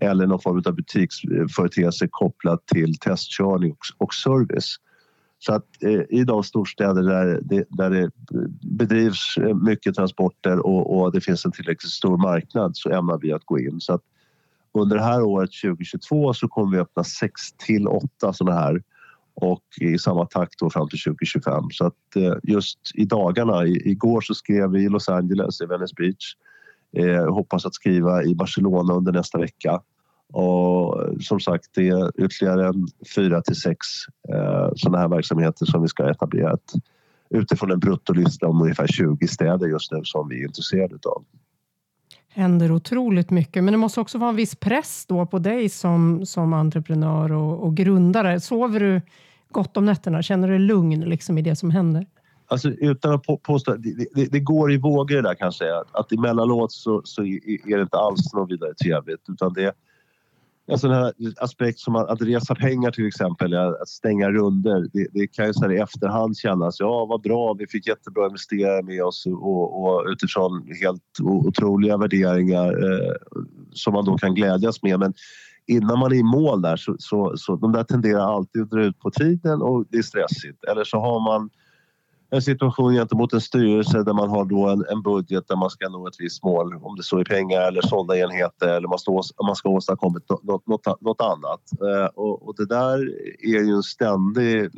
eller 0.02 0.28
någon 0.28 0.42
form 0.42 0.64
av 0.66 0.76
butiksföreteelse 0.76 2.08
kopplat 2.12 2.68
till 2.68 2.98
testkörning 2.98 3.72
och, 3.72 4.06
och 4.06 4.14
service. 4.14 4.76
Så 5.40 5.54
att 5.54 5.84
eh, 5.84 6.02
i 6.10 6.24
de 6.24 6.44
storstäder 6.44 7.04
där 7.04 7.40
det, 7.42 7.66
där 7.70 7.90
det 7.90 8.12
bedrivs 8.62 9.38
eh, 9.38 9.56
mycket 9.56 9.96
transporter 9.96 10.66
och, 10.66 10.98
och, 10.98 11.12
det 11.12 11.22
finns 11.22 11.46
en 11.46 11.52
tillräckligt 11.52 11.92
stor 11.92 12.18
marknad 12.18 12.72
så 12.78 12.90
ämnar 12.90 13.18
vi 13.18 13.34
att 13.34 13.46
gå 13.46 13.60
in. 13.60 13.80
Så 13.80 13.94
att 13.94 14.02
under 14.74 14.96
det 14.96 15.04
här 15.04 15.24
året 15.24 15.50
2022 15.64 16.34
så 16.34 16.48
kommer 16.48 16.72
vi 16.72 16.82
öppna 16.82 17.04
6 17.04 17.42
till 17.58 17.88
8 17.88 18.34
sådana 18.34 18.60
här 18.60 18.82
och 19.42 19.64
i 19.82 19.98
samma 19.98 20.26
takt 20.26 20.60
då 20.60 20.70
fram 20.70 20.90
till 20.90 21.00
2025. 21.00 21.64
Så 21.72 21.86
att 21.86 22.16
eh, 22.16 22.34
just 22.44 22.80
i 22.94 23.06
dagarna, 23.06 23.66
igår 23.68 24.22
så 24.22 24.34
skrev 24.34 24.72
vi 24.72 24.84
i 24.84 24.90
Los 24.90 25.10
Angeles, 25.10 25.62
i 25.62 25.66
Venice 25.66 25.94
Beach. 25.98 26.36
Eh, 26.98 27.34
hoppas 27.34 27.66
att 27.66 27.74
skriva 27.74 28.24
i 28.24 28.36
Barcelona 28.36 28.94
under 28.94 29.12
nästa 29.12 29.38
vecka. 29.38 29.82
Och 30.34 31.04
eh, 31.04 31.14
som 31.20 31.40
sagt, 31.40 31.66
det 31.76 31.90
är 31.90 32.26
ytterligare 32.26 32.74
fyra 33.16 33.42
till 33.42 33.56
sex 33.56 33.78
sådana 34.76 34.98
här 34.98 35.08
verksamheter 35.08 35.66
som 35.66 35.82
vi 35.82 35.88
ska 35.88 36.10
etablera 36.10 36.58
utifrån 37.32 37.72
en 37.72 37.80
bruttolista 37.80 38.48
om 38.48 38.62
ungefär 38.62 38.88
20 38.88 39.28
städer 39.28 39.68
just 39.68 39.92
nu 39.92 40.02
som 40.04 40.30
vi 40.30 40.42
är 40.42 40.46
intresserade 40.46 41.10
av. 41.10 41.24
händer 42.30 42.72
otroligt 42.72 43.30
mycket. 43.30 43.64
Men 43.64 43.72
det 43.72 43.78
måste 43.78 44.00
också 44.00 44.18
vara 44.18 44.30
en 44.30 44.36
viss 44.36 44.56
press 44.56 45.06
då 45.08 45.26
på 45.26 45.40
dig 45.40 45.70
som, 45.70 46.26
som 46.26 46.54
entreprenör 46.54 47.32
och, 47.32 47.64
och 47.64 47.78
grundare. 47.78 48.40
Sover 48.40 48.80
du 48.80 49.02
gott 49.52 49.78
om 49.78 49.86
nätterna? 49.86 50.22
Känner 50.22 50.48
du 50.48 50.60
lugn 50.60 51.00
liksom 51.00 51.38
i 51.38 51.42
det 51.42 51.56
som 51.56 51.72
händer? 51.72 52.06
Alltså, 52.48 52.70
utan 52.70 53.14
att 53.14 53.44
påstå, 53.44 53.76
det, 53.76 54.08
det, 54.14 54.26
det, 54.26 54.40
går 54.40 54.72
i 54.72 54.78
vågor 54.78 55.16
det 55.16 55.22
där 55.22 55.36
kan 55.36 55.46
jag 55.46 55.54
säga. 55.54 55.84
Att 55.92 56.12
emellanåt 56.12 56.72
så, 56.72 57.02
så 57.04 57.22
är 57.24 57.76
det 57.78 57.82
inte 57.82 57.98
alls 57.98 58.34
något 58.34 58.52
vidare 58.52 58.74
trevligt. 58.74 59.30
Utan 59.30 59.54
det, 59.54 59.74
en 60.68 60.80
sån 60.80 60.92
här 60.92 61.14
aspekt 61.38 61.80
som 61.80 61.96
att, 61.96 62.10
att 62.10 62.22
resa 62.22 62.56
pengar 62.56 62.92
till 62.92 63.08
exempel, 63.08 63.54
att 63.54 63.88
stänga 63.88 64.30
runder. 64.30 64.88
Det, 64.94 65.08
det 65.12 65.28
kan 65.28 65.48
ju 65.48 65.54
så 65.54 65.62
här 65.62 65.72
i 65.72 65.80
efterhand 65.80 66.38
kännas, 66.38 66.80
ja 66.80 67.06
vad 67.06 67.22
bra, 67.22 67.54
vi 67.54 67.68
fick 67.68 67.88
jättebra 67.88 68.26
investerare 68.26 68.84
med 68.84 69.04
oss 69.04 69.26
och, 69.26 69.84
och 69.84 70.06
utifrån 70.12 70.68
helt 70.82 71.20
otroliga 71.22 71.98
värderingar 71.98 72.68
eh, 72.68 73.14
som 73.72 73.94
man 73.94 74.06
då 74.06 74.18
kan 74.18 74.36
glädjas 74.36 74.84
med. 74.84 75.00
Men 75.00 75.14
innan 75.68 76.00
man 76.00 76.12
är 76.12 76.16
i 76.16 76.24
mål 76.24 76.62
där 76.62 76.78
så, 76.78 76.96
så, 77.00 77.34
så 77.38 77.56
de 77.56 77.72
där 77.72 77.84
tenderar 77.84 78.36
alltid 78.36 78.62
att 78.62 78.70
dra 78.70 78.84
ut 78.84 79.00
på 79.00 79.12
tiden 79.12 79.62
och 79.62 79.86
det 79.90 79.98
är 79.98 80.02
stressigt. 80.02 80.64
Eller 80.64 80.84
så 80.84 81.00
har 81.00 81.20
man 81.20 81.50
en 82.34 82.42
situation 82.42 82.94
gentemot 82.94 83.34
en 83.34 83.42
styrelse 83.42 84.04
där 84.04 84.14
man 84.14 84.30
har 84.30 84.46
då 84.46 84.68
en, 84.68 84.86
en, 84.90 85.02
budget 85.02 85.48
där 85.48 85.56
man 85.56 85.70
ska 85.70 85.90
nå 85.90 86.08
ett 86.08 86.20
visst 86.20 86.44
mål, 86.44 86.76
om 86.76 86.96
det 86.96 87.04
så 87.04 87.18
är 87.18 87.24
pengar 87.24 87.62
eller 87.62 87.82
sålda 87.82 88.18
enheter 88.18 88.68
eller 88.68 88.88
man, 88.88 89.00
stå, 89.00 89.22
man 89.46 89.56
ska 89.56 89.70
åstadkomma 89.70 90.20
något, 90.30 90.68
något, 90.68 91.02
något 91.02 91.22
annat. 91.22 91.62
Eh, 91.82 92.06
och, 92.06 92.48
och, 92.48 92.56
det 92.58 92.66
där 92.66 92.98
är 93.44 93.64
ju 93.64 93.74
en 93.76 93.84
ständig 93.84 94.70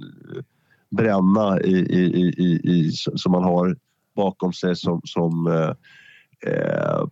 bränna 0.90 1.62
i, 1.62 1.74
i, 1.74 2.34
i, 2.38 2.62
i, 2.64 2.92
som 2.92 3.32
man 3.32 3.44
har 3.44 3.78
bakom 4.16 4.54
sig 4.54 4.76
som, 4.76 5.02
som 5.04 5.48
eh, 5.48 5.72
eh, 6.48 7.04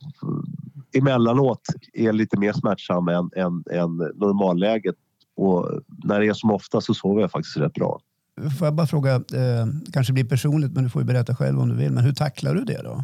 emellanåt 0.94 1.62
är 1.94 2.14
lite 2.14 2.40
mer 2.40 2.54
smärtsam 2.54 3.08
än, 3.08 3.30
än, 3.36 3.64
än 3.72 3.98
normalläget. 4.16 4.96
Och 5.36 5.82
när 6.04 6.20
det 6.20 6.28
är 6.28 6.34
som 6.34 6.52
ofta 6.52 6.82
så 6.82 6.94
sover 6.94 7.22
jag 7.22 7.32
faktiskt 7.32 7.58
rätt 7.58 7.74
bra. 7.74 8.00
Får 8.60 8.68
jag 8.68 8.76
bara 8.76 8.88
fråga, 8.88 9.16
eh, 9.16 9.66
kanske 9.94 10.14
blir 10.14 10.26
personligt 10.26 10.72
men 10.72 10.84
du 10.84 10.90
får 10.90 11.02
ju 11.02 11.06
berätta 11.06 11.36
själv 11.36 11.60
om 11.60 11.70
du 11.70 11.76
vill, 11.76 11.92
men 11.92 12.04
hur 12.04 12.14
tacklar 12.14 12.56
du 12.56 12.64
det 12.64 12.82
då? 12.84 13.04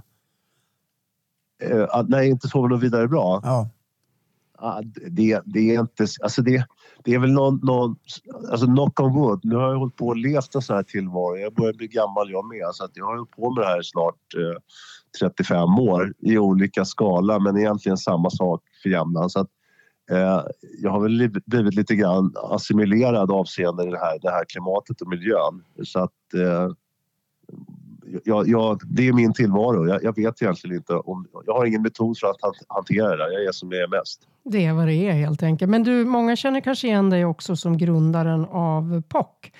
Eh, 1.64 1.88
jag 2.10 2.28
inte 2.28 2.48
sover 2.48 2.70
något 2.70 2.84
vidare 2.84 3.08
bra? 3.08 3.42
Ja. 3.44 3.70
Det, 5.10 5.42
det, 5.46 5.76
är 5.76 5.80
inte, 5.80 6.08
alltså 6.22 6.42
det, 6.42 6.66
det 7.04 7.14
är 7.14 7.20
väl 7.20 7.32
någon, 7.32 7.60
någon, 7.64 7.96
alltså 8.52 8.66
knock 8.66 9.00
on 9.00 9.14
wood. 9.14 9.40
Nu 9.44 9.56
har 9.56 9.72
jag 9.72 9.80
hållit 9.80 9.96
på 9.96 10.08
och 10.08 10.18
levt 10.18 10.56
en 10.56 10.62
sån 10.62 10.76
här 10.76 10.84
tillvaro. 10.84 11.38
Jag 11.38 11.54
börjar 11.54 11.74
bli 11.74 11.88
gammal 11.88 12.32
jag 12.32 12.46
med 12.46 12.70
så 12.74 12.84
att 12.84 12.92
jag 12.94 13.06
har 13.06 13.16
hållit 13.16 13.32
på 13.32 13.52
med 13.52 13.64
det 13.64 13.68
här 13.68 13.80
i 13.80 13.84
snart 13.84 14.16
eh, 14.38 14.62
35 15.20 15.80
år 15.80 16.14
i 16.20 16.38
olika 16.38 16.86
skala 16.86 17.40
men 17.40 17.58
egentligen 17.58 17.98
samma 17.98 18.30
sak 18.30 18.62
för 18.84 18.90
jämnan. 18.90 19.30
Så 19.30 19.40
att 19.40 19.50
Eh, 20.12 20.44
jag 20.80 20.92
har 20.92 21.00
väl 21.00 21.30
blivit 21.46 21.74
lite 21.74 21.96
grann 21.96 22.34
assimilerad 22.36 23.32
avseende 23.32 23.92
det 23.92 24.00
här, 24.00 24.20
det 24.22 24.32
här 24.32 24.46
klimatet 24.46 25.02
och 25.02 25.08
miljön. 25.08 25.64
Så 25.84 26.00
att 26.00 26.34
eh, 26.34 26.70
jag, 28.24 28.48
jag, 28.48 28.82
det 28.86 29.08
är 29.08 29.14
min 29.14 29.34
tillvaro. 29.34 29.88
Jag, 29.88 30.04
jag, 30.04 30.16
vet 30.16 30.42
egentligen 30.42 30.76
inte 30.76 30.94
om... 30.94 31.28
Jag 31.46 31.54
har 31.54 31.66
ingen 31.66 31.82
metod 31.82 32.18
för 32.18 32.28
att 32.28 32.38
hantera 32.68 33.16
det. 33.16 33.34
Jag 33.34 33.44
är 33.44 33.52
som 33.52 33.72
jag 33.72 33.82
är 33.82 33.88
mest. 33.88 34.22
Det 34.44 34.66
är 34.66 34.74
vad 34.74 34.88
det 34.88 34.96
är 34.96 35.14
helt 35.14 35.44
enkelt. 35.44 35.72
Men 35.72 35.84
du, 35.84 36.06
många 36.06 36.36
känner 36.36 36.62
kanske 36.62 36.88
igen 36.88 37.10
dig 37.10 37.26
också 37.26 37.56
som 37.56 37.78
grundaren 37.78 38.46
av 38.46 39.02
POC 39.02 39.52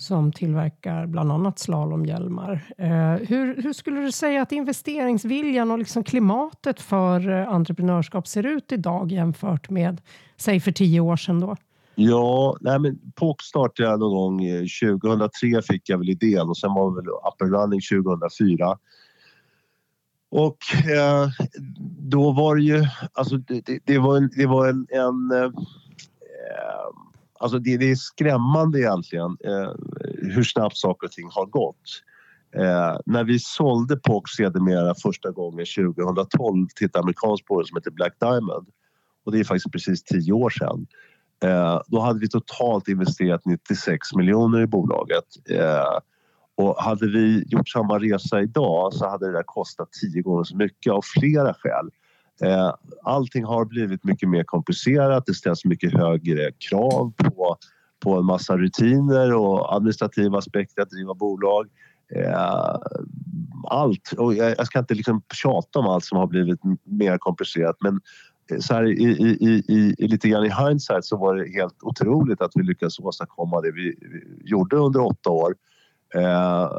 som 0.00 0.32
tillverkar 0.32 1.06
bland 1.06 1.32
annat 1.32 1.58
slalomhjälmar. 1.58 2.72
Eh, 2.78 3.28
hur, 3.28 3.62
hur, 3.62 3.72
skulle 3.72 4.00
du 4.00 4.12
säga 4.12 4.42
att 4.42 4.52
investeringsviljan 4.52 5.70
och 5.70 5.78
liksom 5.78 6.04
klimatet 6.04 6.80
för 6.80 7.30
eh, 7.30 7.48
entreprenörskap 7.48 8.26
ser 8.26 8.46
ut 8.46 8.72
idag 8.72 9.12
jämfört 9.12 9.70
med, 9.70 10.00
säg 10.36 10.60
för 10.60 10.72
tio 10.72 11.00
år 11.00 11.16
sedan? 11.16 11.40
Då? 11.40 11.56
Ja, 12.00 12.56
nej 12.60 12.78
men 12.78 12.98
POC 13.14 13.36
startade 13.42 13.88
jag 13.88 14.00
någon 14.00 14.14
gång 14.14 14.44
eh, 14.44 14.64
2003 14.82 15.62
fick 15.62 15.88
jag 15.88 15.98
väl 15.98 16.08
idén 16.08 16.48
och 16.48 16.58
sen 16.58 16.74
var 16.74 16.94
väl 16.94 17.08
up 17.08 17.42
and 17.42 17.52
running 17.52 17.80
2004. 17.80 18.78
Och 20.30 20.58
eh, 20.90 21.28
då 21.98 22.32
var 22.32 22.56
det 22.56 22.62
ju, 22.62 22.84
alltså 23.12 23.36
det, 23.36 23.66
det, 23.66 23.80
det 23.84 23.98
var 23.98 24.16
en, 24.16 24.30
det 24.36 24.46
var 24.46 24.68
en, 24.68 24.86
en 24.90 25.30
eh, 25.30 25.44
eh, 25.44 26.88
Alltså 27.40 27.58
det, 27.58 27.76
det 27.76 27.90
är 27.90 27.94
skrämmande 27.94 28.80
egentligen 28.80 29.36
eh, 29.44 29.72
hur 30.22 30.44
snabbt 30.44 30.76
saker 30.76 31.06
och 31.06 31.12
ting 31.12 31.28
har 31.30 31.46
gått. 31.46 32.02
Eh, 32.56 32.96
när 33.06 33.24
vi 33.24 33.38
sålde 33.38 33.96
POC 33.96 34.22
sedermera 34.36 34.94
första 35.02 35.30
gången 35.30 35.66
2012 35.76 36.66
till 36.76 36.86
ett 36.86 36.96
amerikanskt 36.96 37.46
bolag 37.46 37.68
som 37.68 37.76
heter 37.76 37.90
Black 37.90 38.14
Diamond 38.20 38.68
och 39.24 39.32
det 39.32 39.40
är 39.40 39.44
faktiskt 39.44 39.72
precis 39.72 40.02
tio 40.02 40.32
år 40.32 40.50
sedan. 40.50 40.86
Eh, 41.44 41.80
då 41.86 42.00
hade 42.00 42.20
vi 42.20 42.28
totalt 42.28 42.88
investerat 42.88 43.44
96 43.44 44.14
miljoner 44.14 44.62
i 44.62 44.66
bolaget. 44.66 45.24
Eh, 45.50 45.98
och 46.56 46.82
hade 46.82 47.06
vi 47.06 47.44
gjort 47.46 47.68
samma 47.68 47.98
resa 47.98 48.40
idag 48.40 48.92
så 48.92 49.08
hade 49.08 49.26
det 49.26 49.32
där 49.32 49.42
kostat 49.42 49.88
tio 49.92 50.22
gånger 50.22 50.44
så 50.44 50.56
mycket 50.56 50.92
av 50.92 51.02
flera 51.02 51.54
skäl. 51.54 51.90
Eh, 52.42 52.74
allting 53.02 53.44
har 53.44 53.64
blivit 53.64 54.04
mycket 54.04 54.28
mer 54.28 54.44
komplicerat. 54.44 55.26
Det 55.26 55.34
ställs 55.34 55.64
mycket 55.64 55.92
högre 55.92 56.52
krav 56.70 57.12
på, 57.16 57.56
på 58.00 58.16
en 58.18 58.24
massa 58.24 58.56
rutiner 58.56 59.34
och 59.34 59.74
administrativa 59.74 60.38
aspekter 60.38 60.82
att 60.82 60.90
driva 60.90 61.14
bolag. 61.14 61.68
Eh, 62.14 62.76
allt. 63.64 64.12
Och 64.12 64.34
jag 64.34 64.66
ska 64.66 64.78
inte 64.78 64.94
liksom 64.94 65.22
tjata 65.34 65.78
om 65.78 65.86
allt 65.86 66.04
som 66.04 66.18
har 66.18 66.26
blivit 66.26 66.60
mer 66.84 67.18
komplicerat 67.18 67.76
men 67.80 68.00
så 68.60 68.74
här, 68.74 68.84
i, 68.84 69.04
i, 69.04 69.28
i, 69.40 69.94
i, 69.98 70.08
lite 70.08 70.28
grann 70.28 70.44
i 70.44 70.50
hindsight 70.50 71.04
så 71.04 71.16
var 71.16 71.36
det 71.36 71.52
helt 71.52 71.82
otroligt 71.82 72.40
att 72.40 72.52
vi 72.54 72.62
lyckades 72.62 72.98
åstadkomma 72.98 73.60
det 73.60 73.72
vi, 73.72 73.94
vi 74.00 74.50
gjorde 74.50 74.76
under 74.76 75.00
åtta 75.00 75.30
år. 75.30 75.54
Eh, 76.14 76.70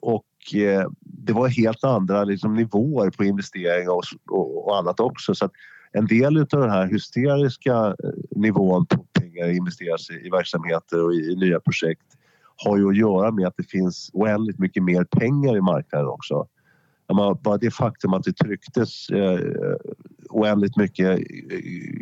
och 0.00 0.24
Eh, 0.54 0.88
det 1.00 1.32
var 1.32 1.48
helt 1.48 1.84
andra 1.84 2.24
liksom, 2.24 2.54
nivåer 2.54 3.10
på 3.10 3.24
investeringar 3.24 3.90
och, 3.90 4.04
och, 4.30 4.66
och, 4.66 4.78
annat 4.78 5.00
också. 5.00 5.34
Så 5.34 5.50
en 5.92 6.06
del 6.06 6.38
av 6.38 6.46
den 6.46 6.70
här 6.70 6.86
hysteriska 6.86 7.86
eh, 7.86 8.10
nivån 8.30 8.86
på 8.86 9.06
pengar 9.12 9.48
investeras 9.48 10.10
i, 10.10 10.26
i 10.26 10.30
verksamheter 10.30 11.04
och 11.04 11.14
i, 11.14 11.16
i, 11.16 11.36
nya 11.36 11.60
projekt 11.60 12.06
har 12.56 12.76
ju 12.76 12.88
att 12.88 12.96
göra 12.96 13.30
med 13.30 13.46
att 13.46 13.56
det 13.56 13.70
finns 13.70 14.10
oändligt 14.12 14.58
mycket 14.58 14.82
mer 14.82 15.04
pengar 15.04 15.56
i 15.56 15.60
marknaden 15.60 16.06
också. 16.06 16.46
Bara 17.42 17.58
det 17.58 17.70
faktum 17.70 18.14
att 18.14 18.24
det 18.24 18.32
trycktes 18.32 19.10
eh, 19.10 19.40
oändligt 20.36 20.76
mycket 20.76 21.20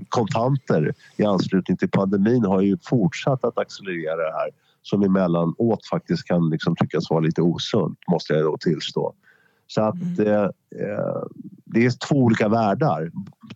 kontanter 0.08 0.94
i 1.16 1.24
anslutning 1.24 1.76
till 1.76 1.90
pandemin 1.90 2.44
har 2.44 2.60
ju 2.60 2.76
fortsatt 2.82 3.44
att 3.44 3.58
accelerera 3.58 4.16
det 4.16 4.32
här 4.32 4.50
som 4.82 5.02
emellanåt 5.02 5.86
faktiskt 5.90 6.24
kan 6.24 6.50
liksom 6.50 6.76
tyckas 6.76 7.10
vara 7.10 7.20
lite 7.20 7.42
osunt, 7.42 7.98
måste 8.08 8.32
jag 8.32 8.44
då 8.44 8.56
tillstå. 8.58 9.14
Så 9.66 9.82
att 9.82 10.18
mm. 10.18 10.26
eh, 10.26 10.42
eh, 10.42 11.22
det 11.64 11.86
är 11.86 12.08
två 12.08 12.16
olika 12.16 12.48
världar, 12.48 13.10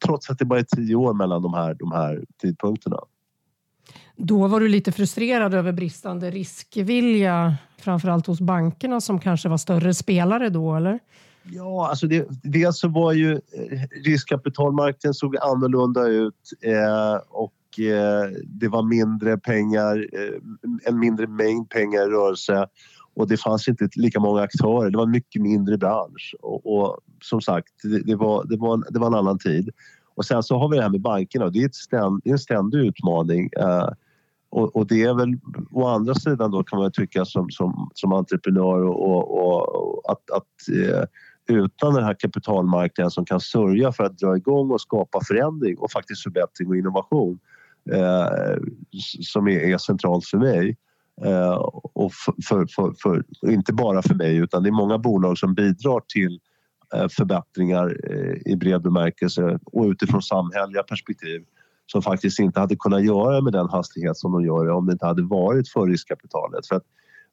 trots 0.05 0.31
att 0.31 0.39
det 0.39 0.45
bara 0.45 0.59
är 0.59 0.67
tio 0.77 0.95
år 0.95 1.15
mellan 1.15 1.43
de 1.43 1.55
här, 1.55 1.75
de 1.75 1.93
här 1.93 2.25
tidpunkterna. 2.43 2.99
Då 4.17 4.47
var 4.47 4.61
du 4.61 4.69
lite 4.69 4.93
frustrerad 4.93 5.55
över 5.55 5.73
bristande 5.73 6.31
riskvilja, 6.31 7.57
framförallt 7.79 8.27
hos 8.27 8.41
bankerna 8.41 9.01
som 9.01 9.21
kanske 9.21 9.49
var 9.49 9.57
större 9.57 9.95
spelare 9.95 10.49
då, 10.49 10.77
eller? 10.77 10.99
Ja, 11.51 11.89
alltså 11.89 12.07
det, 12.07 12.27
dels 12.43 12.79
så 12.79 12.89
var 12.89 13.13
ju 13.13 13.33
eh, 13.33 13.81
riskkapitalmarknaden 14.05 15.15
såg 15.15 15.37
annorlunda 15.37 16.07
ut 16.07 16.35
eh, 16.63 17.17
och 17.29 17.53
Eh, 17.79 18.31
det 18.45 18.69
var 18.69 18.83
mindre 18.83 19.39
pengar, 19.39 20.07
eh, 20.13 20.41
en 20.85 20.99
mindre 20.99 21.27
mängd 21.27 21.71
pengar 21.71 22.03
i 22.03 22.11
rörelse 22.11 22.67
och 23.15 23.29
det 23.29 23.37
fanns 23.37 23.69
inte 23.69 23.89
lika 23.95 24.21
många 24.21 24.43
aktörer. 24.43 24.91
Det 24.91 24.97
var 24.97 25.05
en 25.05 25.11
mycket 25.11 25.43
mindre 25.43 25.79
bransch 25.79 26.35
och, 26.43 26.79
och 26.79 26.99
som 27.23 27.41
sagt, 27.41 27.69
det, 27.83 28.03
det, 28.03 28.17
var, 28.17 28.45
det, 28.45 28.57
var 28.57 28.75
en, 28.75 28.85
det 28.91 28.99
var 28.99 29.07
en 29.07 29.15
annan 29.15 29.39
tid. 29.39 29.71
Och 30.15 30.25
sen 30.25 30.43
så 30.43 30.59
har 30.59 30.69
vi 30.69 30.77
det 30.77 30.83
här 30.83 30.91
med 30.91 31.01
bankerna. 31.01 31.51
Det 31.51 31.63
är, 31.63 31.67
ett 31.67 31.75
ständ, 31.75 32.21
det 32.25 32.31
är 32.31 32.33
en 32.33 32.39
ständig 32.39 32.79
utmaning. 32.79 33.51
Eh, 33.57 33.89
och, 34.51 34.77
och, 34.77 34.87
det 34.87 35.03
är 35.03 35.15
väl 35.15 35.39
å 35.71 35.87
andra 35.87 36.15
sidan 36.15 36.51
då 36.51 36.63
kan 36.65 36.79
man 36.79 36.93
tycka 36.93 37.25
som, 37.25 37.51
som, 37.51 37.91
som 37.95 38.13
entreprenör 38.13 38.83
och, 38.83 39.11
och, 39.11 39.79
och 39.79 40.13
att, 40.13 40.31
att 40.31 40.77
eh, 40.85 41.05
utan 41.49 41.95
den 41.95 42.05
här 42.05 42.15
kapitalmarknaden 42.15 43.11
som 43.11 43.25
kan 43.25 43.41
sörja 43.41 43.93
för 43.93 44.05
att 44.05 44.19
dra 44.19 44.37
igång 44.37 44.71
och 44.71 44.81
skapa 44.81 45.21
förändring 45.29 45.79
och 45.79 45.91
faktiskt 45.91 46.23
förbättring 46.23 46.69
och 46.69 46.77
innovation 46.77 47.39
eh, 47.93 48.57
som 49.21 49.49
är, 49.49 49.61
är, 49.61 49.79
centralt 49.79 50.25
för 50.27 50.39
mig. 50.39 50.77
Eh, 51.25 51.55
och 51.95 52.13
för, 52.49 52.67
för, 52.67 52.95
för, 53.03 53.25
inte 53.51 53.73
bara 53.73 54.03
för 54.03 54.15
mig 54.15 54.37
utan 54.37 54.63
det 54.63 54.69
är 54.69 54.73
många 54.73 54.99
bolag 54.99 55.39
som 55.39 55.55
bidrar 55.55 56.03
till 56.09 56.41
eh, 56.95 57.09
förbättringar 57.09 57.97
eh, 58.11 58.53
i 58.53 58.57
bred 58.57 58.83
bemärkelse 58.83 59.59
och 59.65 59.85
utifrån 59.85 60.23
samhälleliga 60.23 60.83
perspektiv 60.83 61.45
som 61.87 62.03
faktiskt 62.03 62.39
inte 62.39 62.61
hade 62.61 62.77
kunnat 62.77 63.05
göra 63.05 63.41
med 63.41 63.53
den 63.53 63.69
hastighet 63.69 64.17
som 64.17 64.33
de 64.33 64.45
gör 64.45 64.69
om 64.69 64.87
det 64.87 64.93
inte 64.93 65.07
hade 65.07 65.23
varit 65.23 65.69
för 65.69 65.87
riskkapitalet. 65.87 66.67
För 66.67 66.77
att 66.77 66.85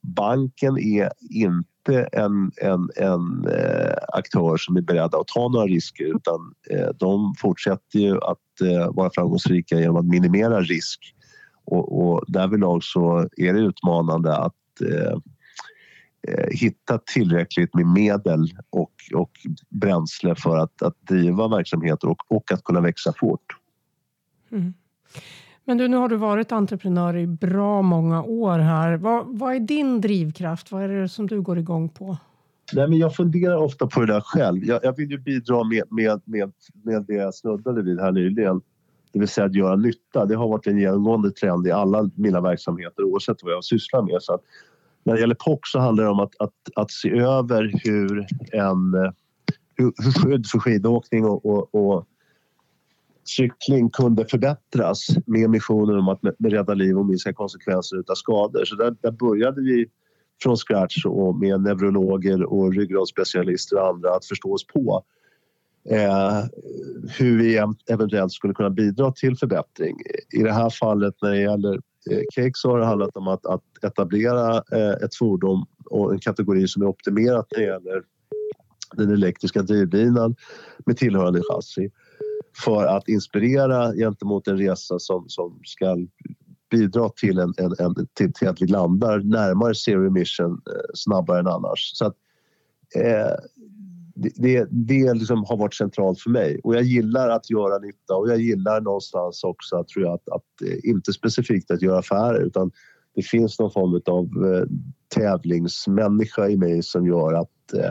banken 0.06 0.78
är 0.78 1.12
inte 1.30 2.10
en, 2.12 2.52
en, 2.62 2.90
en 2.96 3.48
eh, 3.48 3.96
aktör 4.08 4.58
som 4.58 4.78
är 4.78 4.82
beredd 4.82 5.16
att 5.16 5.28
ta 5.28 5.50
några 5.50 5.66
risker 5.66 6.16
utan 6.16 6.54
eh, 6.70 6.90
de 7.00 7.36
fortsätter 7.38 8.00
ju 8.00 8.16
att 8.16 8.62
eh, 8.62 8.94
vara 8.94 9.10
framgångsrika 9.16 9.80
genom 9.80 9.96
att 9.96 10.06
minimera 10.06 10.62
risk. 10.62 11.00
Och, 11.66 12.02
och 12.02 12.24
därvidlag 12.28 12.84
så 12.84 13.30
är 13.38 13.54
det 13.54 13.60
utmanande 13.60 14.38
att 14.38 14.82
eh, 14.82 15.18
eh 16.28 16.48
hitta 16.52 16.98
tillräckligt 17.14 17.74
med 17.74 17.88
medel 17.88 18.52
och, 18.70 18.94
och 19.14 19.32
bränsle 19.70 20.36
för 20.36 20.58
att, 20.58 20.82
att 20.82 20.96
driva 21.02 21.48
verksamheter 21.48 22.08
och, 22.08 22.22
och 22.28 22.52
att 22.52 22.64
kunna 22.64 22.82
växa 22.82 23.14
fort. 23.20 23.46
Mm. 24.52 24.74
Men 25.66 25.78
du, 25.78 25.88
nu 25.88 25.98
har 25.98 26.10
du 26.10 26.16
varit 26.16 26.52
entreprenör 26.52 27.18
i 27.18 27.28
bra 27.28 27.82
många 27.82 28.24
år 28.24 28.60
här. 28.60 28.98
Vad, 28.98 29.26
vad 29.28 29.56
är 29.56 29.60
din 29.60 30.02
drivkraft? 30.02 30.72
Vad 30.72 30.84
är 30.84 30.90
det 30.90 31.10
som 31.10 31.28
du 31.28 31.42
går 31.42 31.60
igång 31.60 31.90
på? 31.90 32.18
Nej, 32.74 32.88
men 32.88 32.98
jag 32.98 33.16
funderar 33.16 33.58
ofta 33.58 33.88
på 33.88 34.00
det 34.00 34.14
där 34.14 34.22
själv. 34.22 34.64
Jag, 34.64 34.80
jag 34.84 34.96
vill 34.96 35.12
ju 35.12 35.18
bidra 35.18 35.64
med, 35.64 35.84
med, 35.90 36.22
med, 36.26 36.52
med 36.84 37.06
det 37.08 37.14
jag 37.14 37.36
snuddade 37.36 37.82
vid 37.82 38.00
här 38.00 38.12
nyligen. 38.12 38.62
Det 39.14 39.20
vill 39.20 39.28
säga 39.28 39.46
att 39.46 39.56
göra 39.56 39.76
nytta. 39.76 40.26
Det 40.26 40.36
har 40.36 40.48
varit 40.48 40.68
en 40.68 40.78
genomgående 40.78 41.32
trend 41.32 41.68
i 41.68 41.72
alla 41.72 42.10
mina 42.16 42.42
verksamheter 42.42 43.04
oavsett 43.04 43.38
vad 43.44 43.54
jag 43.54 43.64
sysslar 43.64 44.02
med. 44.02 44.22
Så 44.22 44.40
när 45.04 45.14
det 45.14 45.20
gäller 45.20 45.36
POC 45.36 45.60
så 45.64 45.80
handlar 45.80 46.04
det 46.04 46.10
om 46.10 46.20
att, 46.20 46.34
att, 46.40 46.54
att 46.76 46.92
se 46.92 47.20
över 47.20 47.72
hur, 47.84 48.26
en, 48.52 48.94
eh, 48.94 49.12
hur, 49.76 49.94
hur 50.04 50.12
skydd 50.12 50.48
för 50.48 50.60
skidåkning 50.60 51.26
och, 51.26 51.46
och, 51.46 51.76
och 51.76 52.08
cykling 53.26 53.90
kunde 53.90 54.26
förbättras 54.26 55.08
med 55.26 55.50
missionen 55.50 56.00
om 56.00 56.08
att 56.10 56.20
rädda 56.44 56.74
liv 56.74 56.98
och 56.98 57.06
minska 57.06 57.34
konsekvenser 57.34 57.98
av 57.98 58.16
skador. 58.16 58.66
Så 58.66 58.76
där, 58.76 58.96
där 59.02 59.12
började 59.12 59.62
vi 59.62 59.86
från 60.44 60.58
scratch 60.58 61.06
och 61.06 61.36
med 61.36 61.62
neurologer 61.62 62.44
och 62.44 62.74
ryggradsspecialister 62.74 63.78
och 63.78 63.88
andra 63.88 64.16
att 64.16 64.26
förstå 64.26 64.54
oss 64.54 64.68
på 64.68 65.04
eh, 65.90 66.44
hur 67.20 67.38
vi 67.38 67.62
eventuellt 67.90 68.32
skulle 68.32 68.54
kunna 68.54 68.70
bidra 68.70 69.12
till 69.12 69.38
förbättring. 69.38 69.96
I 70.34 70.44
det 70.44 70.54
här 70.54 70.70
fallet 70.70 71.14
när 71.22 71.30
det 71.30 71.42
gäller 71.42 71.74
eh, 72.12 72.22
cake 72.34 72.52
så 72.54 72.70
har 72.70 72.80
det 72.80 72.86
handlat 72.86 73.18
om 73.18 73.28
att, 73.28 73.46
att 73.46 73.64
etablera 73.84 74.56
eh, 74.56 75.04
ett 75.04 75.16
fordon 75.16 75.66
och 75.86 76.14
en 76.14 76.20
kategori 76.20 76.68
som 76.68 76.82
är 76.82 76.88
optimerat 76.88 77.48
när 77.52 77.60
det 77.60 77.66
gäller 77.66 78.04
den 78.94 79.12
elektriska 79.12 79.62
drivlinan 79.62 80.36
med 80.86 80.98
tillhörande 80.98 81.42
chassi 81.50 81.92
för 82.64 82.86
att 82.86 83.08
inspirera 83.08 83.94
gentemot 83.94 84.48
en 84.48 84.58
resa 84.58 85.00
som, 85.00 85.26
som 85.28 85.60
ska 85.64 85.98
bidra 86.72 87.10
till, 87.10 87.40
en, 87.40 87.54
en, 87.58 87.76
en 87.80 88.08
till, 88.14 88.34
till, 88.34 88.48
att 88.48 88.62
vi 88.62 88.68
landar 88.68 89.20
närmare 89.20 89.76
zero 89.76 90.08
emission 90.08 90.52
eh, 90.52 90.92
snabbare 90.94 91.40
än 91.40 91.48
annars. 91.48 91.92
Så 91.94 92.06
att, 92.06 92.16
eh, 92.96 93.36
det, 94.16 94.68
det 94.72 95.14
liksom 95.14 95.46
har 95.48 95.58
varit 95.58 95.74
centralt 95.74 96.22
för 96.22 96.30
mig 96.30 96.60
och 96.64 96.76
jag 96.76 96.84
gillar 96.84 97.30
att 97.30 97.50
göra 97.50 97.78
nytta 97.78 98.16
och 98.16 98.30
jag 98.30 98.40
gillar 98.40 98.82
någonstans 98.82 99.44
också 99.44 99.84
tror 99.94 100.06
jag 100.06 100.14
att, 100.14 100.30
att 100.30 100.70
eh, 100.70 100.90
inte 100.90 101.14
specifikt 101.14 101.72
att 101.72 101.82
göra 101.82 102.00
affärer 102.00 102.42
utan 102.42 102.72
det 103.16 103.22
finns 103.22 103.60
någon 103.60 103.72
form 103.72 104.02
av 104.06 104.54
eh, 104.54 104.66
tävlingsmänniska 105.16 106.50
i 106.50 106.58
mig 106.58 106.84
som 106.84 107.08
gör 107.08 107.34
att 107.34 107.74
eh, 107.74 107.90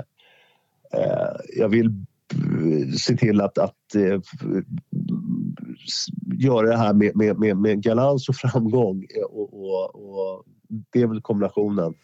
eh 1.01 1.37
jag 1.57 1.69
vill 1.69 2.05
se 2.99 3.17
till 3.17 3.41
att, 3.41 3.59
att 3.59 3.95
eh, 3.95 4.21
göra 6.39 6.67
det 6.67 6.77
här 6.77 6.95
med, 6.95 7.17
med, 7.17 7.39
med, 7.39 7.57
med 7.57 7.83
galans 7.83 8.29
och 8.29 8.37
framgång. 8.37 9.07
Och, 9.31 9.55
och, 9.55 9.95
och 9.95 10.45
det 10.93 11.03
är 11.03 11.07
väl 11.07 11.21
kombinationen. 11.21 11.95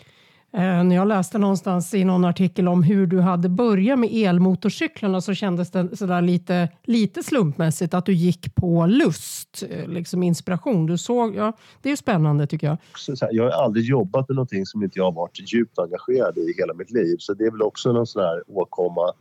Eh, 0.52 0.84
när 0.84 0.96
jag 0.96 1.08
läste 1.08 1.38
någonstans 1.38 1.94
i 1.94 2.04
någon 2.04 2.24
artikel 2.24 2.68
om 2.68 2.82
hur 2.82 3.06
du 3.06 3.20
hade 3.20 3.48
börjat 3.48 3.98
med 3.98 4.10
elmotorcyklarna 4.12 5.20
så 5.20 5.34
kändes 5.34 5.70
det 5.70 5.96
sådär 5.96 6.22
lite, 6.22 6.68
lite 6.84 7.22
slumpmässigt 7.22 7.94
att 7.94 8.06
du 8.06 8.12
gick 8.12 8.54
på 8.54 8.86
lust, 8.86 9.64
eh, 9.70 9.88
liksom 9.88 10.22
inspiration. 10.22 10.86
Du 10.86 10.98
såg, 10.98 11.36
ja, 11.36 11.52
det 11.82 11.90
är 11.90 11.96
spännande 11.96 12.46
tycker 12.46 12.66
jag. 12.66 12.76
Här, 13.20 13.28
jag 13.32 13.44
har 13.44 13.64
aldrig 13.64 13.84
jobbat 13.84 14.28
med 14.28 14.36
någonting 14.36 14.66
som 14.66 14.82
inte 14.82 14.98
jag 14.98 15.04
har 15.04 15.12
varit 15.12 15.52
djupt 15.52 15.78
engagerad 15.78 16.38
i 16.38 16.54
hela 16.58 16.74
mitt 16.74 16.90
liv 16.90 17.16
så 17.18 17.34
det 17.34 17.44
är 17.44 17.50
väl 17.50 17.62
också 17.62 17.92
någon 17.92 18.06
sån 18.06 18.22
här 18.22 18.42
åkomma 18.46 19.12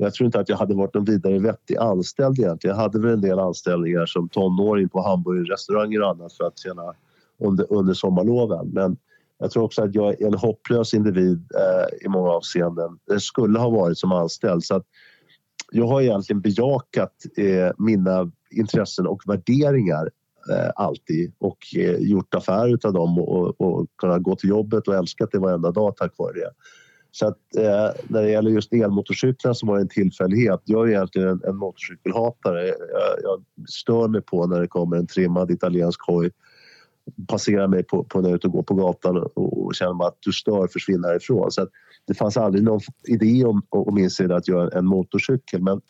jag 0.00 0.14
tror 0.14 0.26
inte 0.26 0.40
att 0.40 0.48
jag 0.48 0.56
hade 0.56 0.74
varit 0.74 0.94
någon 0.94 1.04
vidare 1.04 1.38
vettig 1.38 1.76
anställd 1.76 2.38
egentligen. 2.38 2.76
Jag 2.76 2.82
hade 2.82 3.00
väl 3.00 3.10
en 3.10 3.20
del 3.20 3.38
anställningar 3.38 4.06
som 4.06 4.28
tonåring 4.28 4.88
på 4.88 5.02
hamburgerrestauranger 5.02 6.02
och 6.02 6.10
annat 6.10 6.32
för 6.32 6.44
att 6.44 6.58
tjäna 6.58 6.94
under, 7.38 7.72
under 7.72 7.94
sommarloven. 7.94 8.68
Men 8.68 8.96
jag 9.38 9.50
tror 9.50 9.62
också 9.62 9.82
att 9.82 9.94
jag 9.94 10.22
är 10.22 10.26
en 10.26 10.34
hopplös 10.34 10.94
individ 10.94 11.48
eh, 11.54 12.06
i 12.06 12.08
många 12.08 12.30
avseenden. 12.30 12.98
Det 13.06 13.20
skulle 13.20 13.58
ha 13.58 13.70
varit 13.70 13.98
som 13.98 14.12
anställd. 14.12 14.64
Så 14.64 14.74
att 14.74 14.86
jag 15.72 15.86
har 15.86 16.00
egentligen 16.02 16.40
bejakat 16.40 17.14
eh, 17.36 17.72
mina 17.78 18.30
intressen 18.50 19.06
och 19.06 19.22
värderingar 19.26 20.10
eh, 20.52 20.70
alltid 20.76 21.32
och 21.38 21.58
eh, 21.76 21.96
gjort 21.96 22.34
affärer 22.34 22.78
av 22.86 22.92
dem 22.92 23.18
och, 23.18 23.60
och 23.60 23.86
kunnat 23.96 24.22
gå 24.22 24.36
till 24.36 24.50
jobbet 24.50 24.88
och 24.88 24.94
älskat 24.94 25.28
det 25.32 25.38
varenda 25.38 25.70
dag 25.70 25.96
tack 25.96 26.12
vare 26.18 26.32
det. 26.32 26.50
Så 27.12 27.26
att, 27.26 27.56
eh, 27.56 28.02
när 28.08 28.22
det 28.22 28.30
gäller 28.30 28.50
just 28.50 28.72
elmotorcyklar 28.72 29.52
så 29.52 29.66
var 29.66 29.76
det 29.76 29.82
en 29.82 29.88
tillfällighet. 29.88 30.60
Jag 30.64 30.86
är 30.86 30.92
egentligen 30.92 31.28
en, 31.28 31.40
en 31.44 31.56
motorcykelhatare. 31.56 32.66
Jag, 32.66 32.76
jag, 33.22 33.44
stör 33.68 34.08
mig 34.08 34.20
på 34.20 34.46
när 34.46 34.60
det 34.60 34.68
kommer 34.68 34.96
en 34.96 35.06
trimmad 35.06 35.50
italiensk 35.50 36.00
hoj 36.06 36.30
passerar 37.28 37.68
mig 37.68 37.82
på, 37.82 38.04
på 38.04 38.20
när 38.20 38.28
jag 38.28 38.32
är 38.32 38.36
ute 38.36 38.46
och 38.46 38.52
går 38.52 38.62
på 38.62 38.74
gatan 38.74 39.16
och, 39.16 39.66
och 39.66 39.74
känner 39.74 40.06
att 40.06 40.16
du 40.20 40.32
stör, 40.32 40.68
försvinn 40.72 41.04
härifrån. 41.04 41.50
Så 41.50 41.62
att 41.62 41.68
det 42.06 42.14
fanns 42.14 42.36
aldrig 42.36 42.64
någon 42.64 42.80
idé 43.08 43.44
om, 43.44 43.62
om 43.68 43.94
min 43.94 44.10
sida 44.10 44.36
att 44.36 44.48
göra 44.48 44.78
en 44.78 44.86
motorcykel. 44.86 45.62
Men 45.62 45.80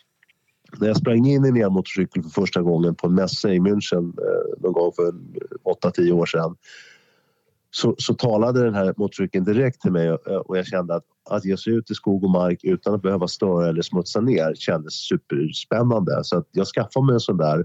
när 0.81 0.89
jag 0.89 0.97
sprang 0.97 1.27
in 1.27 1.45
i 1.45 1.49
en 1.49 1.57
elmotorcykel 1.57 2.23
för 2.23 2.31
första 2.31 2.63
gången 2.63 2.95
på 2.95 3.07
en 3.07 3.15
mässa 3.15 3.53
i 3.53 3.59
München 3.59 4.05
eh, 4.05 4.61
någon 4.63 4.73
gång 4.73 4.93
för 4.97 5.13
8-10 5.89 6.13
år 6.13 6.27
sedan 6.27 6.57
så, 7.71 7.95
så 7.99 8.15
talade 8.15 8.65
den 8.65 8.75
här 8.75 8.95
motorcykeln 8.97 9.45
direkt 9.45 9.81
till 9.81 9.93
mig 9.93 10.07
eh, 10.07 10.17
och 10.17 10.59
jag 10.59 10.67
kände 10.67 10.95
att 10.95 11.05
att 11.31 11.45
ge 11.45 11.57
sig 11.57 11.73
ut 11.73 11.91
i 11.91 11.95
skog 11.95 12.25
och 12.25 12.31
mark 12.31 12.61
utan 12.63 12.95
att 12.95 13.03
behöva 13.03 13.29
störa 13.29 13.69
eller 13.69 13.83
smutsa 13.83 14.21
ner 14.21 14.55
kändes 14.55 14.95
superspännande. 14.95 16.21
Så 16.23 16.39
att 16.39 16.49
jag 16.53 16.67
skaffade 16.67 17.07
mig 17.07 17.13
en 17.13 17.21
sån 17.21 17.37
där 17.37 17.65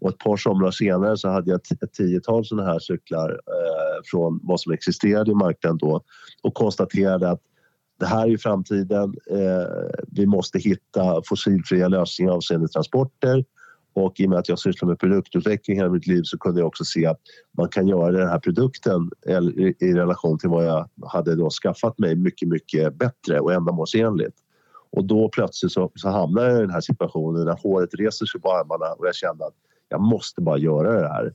och 0.00 0.10
ett 0.10 0.18
par 0.18 0.36
somrar 0.36 0.70
senare 0.70 1.16
så 1.16 1.28
hade 1.28 1.50
jag 1.50 1.60
ett 1.82 1.92
tiotal 1.92 2.44
såna 2.44 2.64
här 2.64 2.78
cyklar 2.78 3.30
eh, 3.30 4.02
från 4.04 4.40
vad 4.42 4.60
som 4.60 4.72
existerade 4.72 5.30
i 5.30 5.34
marknaden 5.34 5.78
då 5.78 6.00
och 6.42 6.54
konstaterade 6.54 7.30
att 7.30 7.40
det 8.00 8.06
här 8.06 8.22
är 8.22 8.26
ju 8.26 8.38
framtiden. 8.38 9.14
Eh, 9.30 9.66
vi 10.06 10.26
måste 10.26 10.58
hitta 10.58 11.22
fossilfria 11.28 11.88
lösningar 11.88 12.32
avseende 12.32 12.68
transporter 12.68 13.44
och 13.94 14.20
i 14.20 14.26
och 14.26 14.30
med 14.30 14.38
att 14.38 14.48
jag 14.48 14.58
sysslar 14.58 14.88
med 14.88 14.98
produktutveckling 14.98 15.76
hela 15.76 15.90
mitt 15.90 16.06
liv 16.06 16.22
så 16.24 16.38
kunde 16.38 16.60
jag 16.60 16.66
också 16.66 16.84
se 16.84 17.06
att 17.06 17.20
man 17.58 17.68
kan 17.68 17.88
göra 17.88 18.10
den 18.10 18.28
här 18.28 18.38
produkten 18.38 19.10
i 19.80 19.92
relation 19.92 20.38
till 20.38 20.48
vad 20.48 20.66
jag 20.66 20.88
hade 21.06 21.36
då 21.36 21.50
skaffat 21.50 21.98
mig 21.98 22.16
mycket, 22.16 22.48
mycket 22.48 22.94
bättre 22.94 23.40
och 23.40 23.52
ändamålsenligt. 23.52 24.36
Och 24.90 25.04
då 25.04 25.28
plötsligt 25.28 25.72
så, 25.72 25.92
så 25.94 26.08
hamnade 26.08 26.50
jag 26.50 26.58
i 26.58 26.60
den 26.60 26.70
här 26.70 26.80
situationen 26.80 27.44
när 27.44 27.56
håret 27.62 27.94
reser 27.94 28.26
sig 28.26 28.40
på 28.40 28.52
armarna 28.52 28.92
och 28.92 29.06
jag 29.06 29.14
kände 29.14 29.46
att 29.46 29.54
jag 29.88 30.00
måste 30.00 30.40
bara 30.40 30.58
göra 30.58 31.00
det 31.00 31.08
här. 31.08 31.32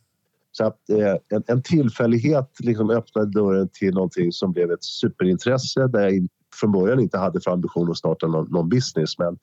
Så 0.52 0.66
att, 0.66 0.90
eh, 0.90 1.38
en, 1.38 1.44
en 1.48 1.64
tillfällighet 1.64 2.52
liksom 2.60 2.90
öppnade 2.90 3.32
dörren 3.32 3.70
till 3.74 3.94
någonting 3.94 4.32
som 4.32 4.52
blev 4.52 4.72
ett 4.72 4.84
superintresse 4.84 5.88
där 5.88 6.10
jag 6.10 6.28
från 6.60 6.72
början 6.72 7.00
inte 7.00 7.18
hade 7.18 7.42
för 7.42 7.52
ambition 7.52 7.92
att 7.92 7.98
starta 7.98 8.28
någon, 8.28 8.52
någon 8.52 8.70
business 8.70 9.18
men 9.18 9.38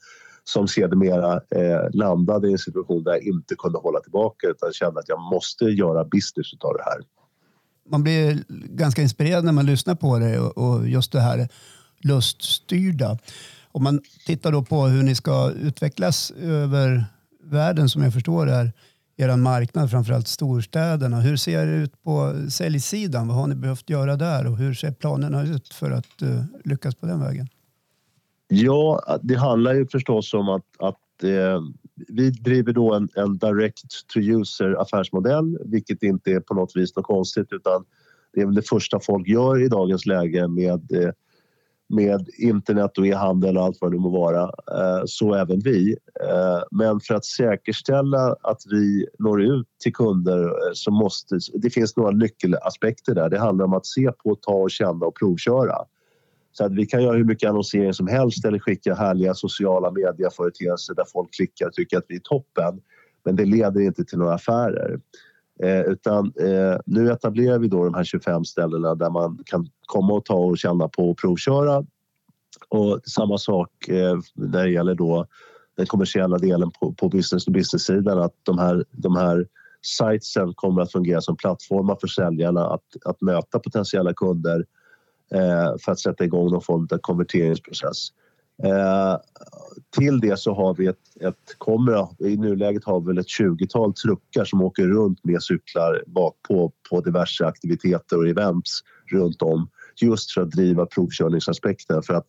som 0.44 0.68
sedermera 0.68 1.34
eh, 1.34 1.90
landade 1.92 2.48
i 2.48 2.52
en 2.52 2.58
situation 2.58 3.04
där 3.04 3.12
jag 3.12 3.22
inte 3.22 3.54
kunde 3.58 3.78
hålla 3.78 4.00
tillbaka 4.00 4.46
utan 4.46 4.72
kände 4.72 5.00
att 5.00 5.08
jag 5.08 5.20
måste 5.20 5.64
göra 5.64 6.04
business 6.04 6.46
av 6.60 6.74
det 6.74 6.82
här. 6.84 6.98
Man 7.88 8.02
blir 8.02 8.44
ganska 8.68 9.02
inspirerad 9.02 9.44
när 9.44 9.52
man 9.52 9.66
lyssnar 9.66 9.94
på 9.94 10.18
det 10.18 10.40
och 10.40 10.88
just 10.88 11.12
det 11.12 11.20
här 11.20 11.48
luststyrda. 11.98 13.18
Om 13.72 13.82
man 13.82 14.00
tittar 14.26 14.52
då 14.52 14.62
på 14.62 14.86
hur 14.86 15.02
ni 15.02 15.14
ska 15.14 15.50
utvecklas 15.50 16.30
över 16.30 17.04
världen 17.42 17.88
som 17.88 18.02
jag 18.02 18.12
förstår 18.12 18.50
är 18.50 18.72
er 19.16 19.36
marknad, 19.36 19.90
framförallt 19.90 20.28
storstäderna. 20.28 21.20
Hur 21.20 21.36
ser 21.36 21.66
det 21.66 21.72
ut 21.72 22.02
på 22.02 22.34
säljsidan? 22.50 23.28
Vad 23.28 23.36
har 23.36 23.46
ni 23.46 23.54
behövt 23.54 23.90
göra 23.90 24.16
där 24.16 24.46
och 24.46 24.56
hur 24.56 24.74
ser 24.74 24.92
planerna 24.92 25.42
ut 25.42 25.74
för 25.74 25.90
att 25.90 26.22
uh, 26.22 26.44
lyckas 26.64 26.94
på 26.94 27.06
den 27.06 27.20
vägen? 27.20 27.48
Ja, 28.48 29.18
det 29.22 29.34
handlar 29.34 29.74
ju 29.74 29.86
förstås 29.86 30.34
om 30.34 30.48
att, 30.48 30.66
att 30.78 31.22
eh, 31.22 31.60
vi 32.08 32.30
driver 32.30 32.72
då 32.72 32.94
en, 32.94 33.08
en 33.14 33.38
direct 33.38 34.06
to 34.06 34.20
user 34.20 34.80
affärsmodell 34.80 35.58
vilket 35.64 36.02
inte 36.02 36.30
är 36.30 36.40
på 36.40 36.54
något 36.54 36.76
vis 36.76 36.96
något 36.96 37.06
konstigt 37.06 37.52
utan 37.52 37.84
det 38.34 38.40
är 38.40 38.46
väl 38.46 38.54
det 38.54 38.68
första 38.68 39.00
folk 39.00 39.28
gör 39.28 39.62
i 39.62 39.68
dagens 39.68 40.06
läge 40.06 40.48
med, 40.48 40.92
eh, 40.92 41.10
med 41.88 42.28
internet 42.38 42.98
och 42.98 43.06
e-handel 43.06 43.56
och 43.56 43.64
allt 43.64 43.78
vad 43.80 43.92
det 43.92 43.98
må 43.98 44.08
vara. 44.08 44.42
Eh, 44.42 45.02
så 45.06 45.34
även 45.34 45.60
vi. 45.60 45.96
Eh, 46.20 46.62
men 46.70 47.00
för 47.00 47.14
att 47.14 47.24
säkerställa 47.24 48.36
att 48.40 48.60
vi 48.70 49.06
når 49.18 49.42
ut 49.42 49.66
till 49.82 49.92
kunder 49.94 50.50
så 50.74 50.90
måste... 50.90 51.38
Det 51.54 51.70
finns 51.70 51.96
några 51.96 52.10
nyckelaspekter 52.10 53.14
där. 53.14 53.30
Det 53.30 53.38
handlar 53.38 53.64
om 53.64 53.74
att 53.74 53.86
se 53.86 54.12
på, 54.12 54.34
ta 54.34 54.52
och 54.52 54.70
känna 54.70 55.06
och 55.06 55.16
provköra. 55.16 55.76
Så 56.56 56.64
att 56.64 56.72
vi 56.72 56.86
kan 56.86 57.02
göra 57.02 57.16
hur 57.16 57.24
mycket 57.24 57.48
annonsering 57.48 57.94
som 57.94 58.06
helst 58.06 58.44
eller 58.44 58.58
skicka 58.58 58.94
härliga 58.94 59.34
sociala 59.34 59.90
medieföreteelser 59.90 60.94
där 60.94 61.04
folk 61.12 61.34
klickar 61.34 61.66
och 61.66 61.72
tycker 61.72 61.98
att 61.98 62.04
vi 62.08 62.16
är 62.16 62.20
toppen. 62.20 62.80
Men 63.24 63.36
det 63.36 63.44
leder 63.44 63.80
inte 63.80 64.04
till 64.04 64.18
några 64.18 64.34
affärer. 64.34 65.00
Eh, 65.62 65.80
utan 65.80 66.32
eh, 66.40 66.78
nu 66.86 67.10
etablerar 67.10 67.58
vi 67.58 67.68
då 67.68 67.84
de 67.84 67.94
här 67.94 68.04
25 68.04 68.44
ställena 68.44 68.94
där 68.94 69.10
man 69.10 69.38
kan 69.46 69.68
komma 69.86 70.14
och 70.14 70.24
ta 70.24 70.34
och 70.34 70.58
känna 70.58 70.88
på 70.88 71.10
och 71.10 71.18
provköra. 71.18 71.86
Och 72.68 73.00
samma 73.04 73.38
sak 73.38 73.88
eh, 73.88 74.18
när 74.34 74.64
det 74.64 74.70
gäller 74.70 74.94
då 74.94 75.26
den 75.76 75.86
kommersiella 75.86 76.38
delen 76.38 76.70
på, 76.70 76.92
på 76.92 77.08
business 77.08 77.44
to 77.44 77.50
business-sidan 77.50 78.18
att 78.18 78.34
de 78.42 78.58
här, 78.58 78.84
de 78.90 79.16
här 79.16 79.46
sitesen 79.82 80.54
kommer 80.54 80.82
att 80.82 80.92
fungera 80.92 81.20
som 81.20 81.36
plattformar 81.36 81.96
för 82.00 82.08
säljarna 82.08 82.66
att, 82.66 82.84
att 83.04 83.20
möta 83.20 83.58
potentiella 83.58 84.14
kunder 84.14 84.58
eh, 84.58 84.64
Eh, 85.32 85.78
för 85.80 85.92
att 85.92 85.98
sätta 85.98 86.24
igång 86.24 86.50
någon 86.50 86.62
form 86.62 86.88
av 86.90 86.98
konverteringsprocess. 86.98 88.08
Eh, 88.62 89.16
till 89.96 90.20
det 90.20 90.38
så 90.38 90.54
har 90.54 90.74
vi 90.74 90.86
ett, 90.86 91.16
ett 91.20 91.58
kommer, 91.58 92.26
i 92.28 92.36
nuläget 92.36 92.84
har 92.84 93.00
vi 93.00 93.06
väl 93.06 93.18
ett 93.18 93.26
20-tal 93.26 93.94
truckar 93.94 94.44
som 94.44 94.62
åker 94.62 94.86
runt 94.86 95.24
med 95.24 95.42
cyklar 95.42 96.02
bakpå 96.06 96.72
på 96.90 97.00
diverse 97.00 97.46
aktiviteter 97.46 98.18
och 98.18 98.28
events 98.28 98.80
runt 99.06 99.42
om 99.42 99.68
just 100.00 100.32
för 100.32 100.40
att 100.40 100.50
driva 100.50 100.86
provkörningsaspekten. 100.86 102.02
För 102.02 102.14
att 102.14 102.26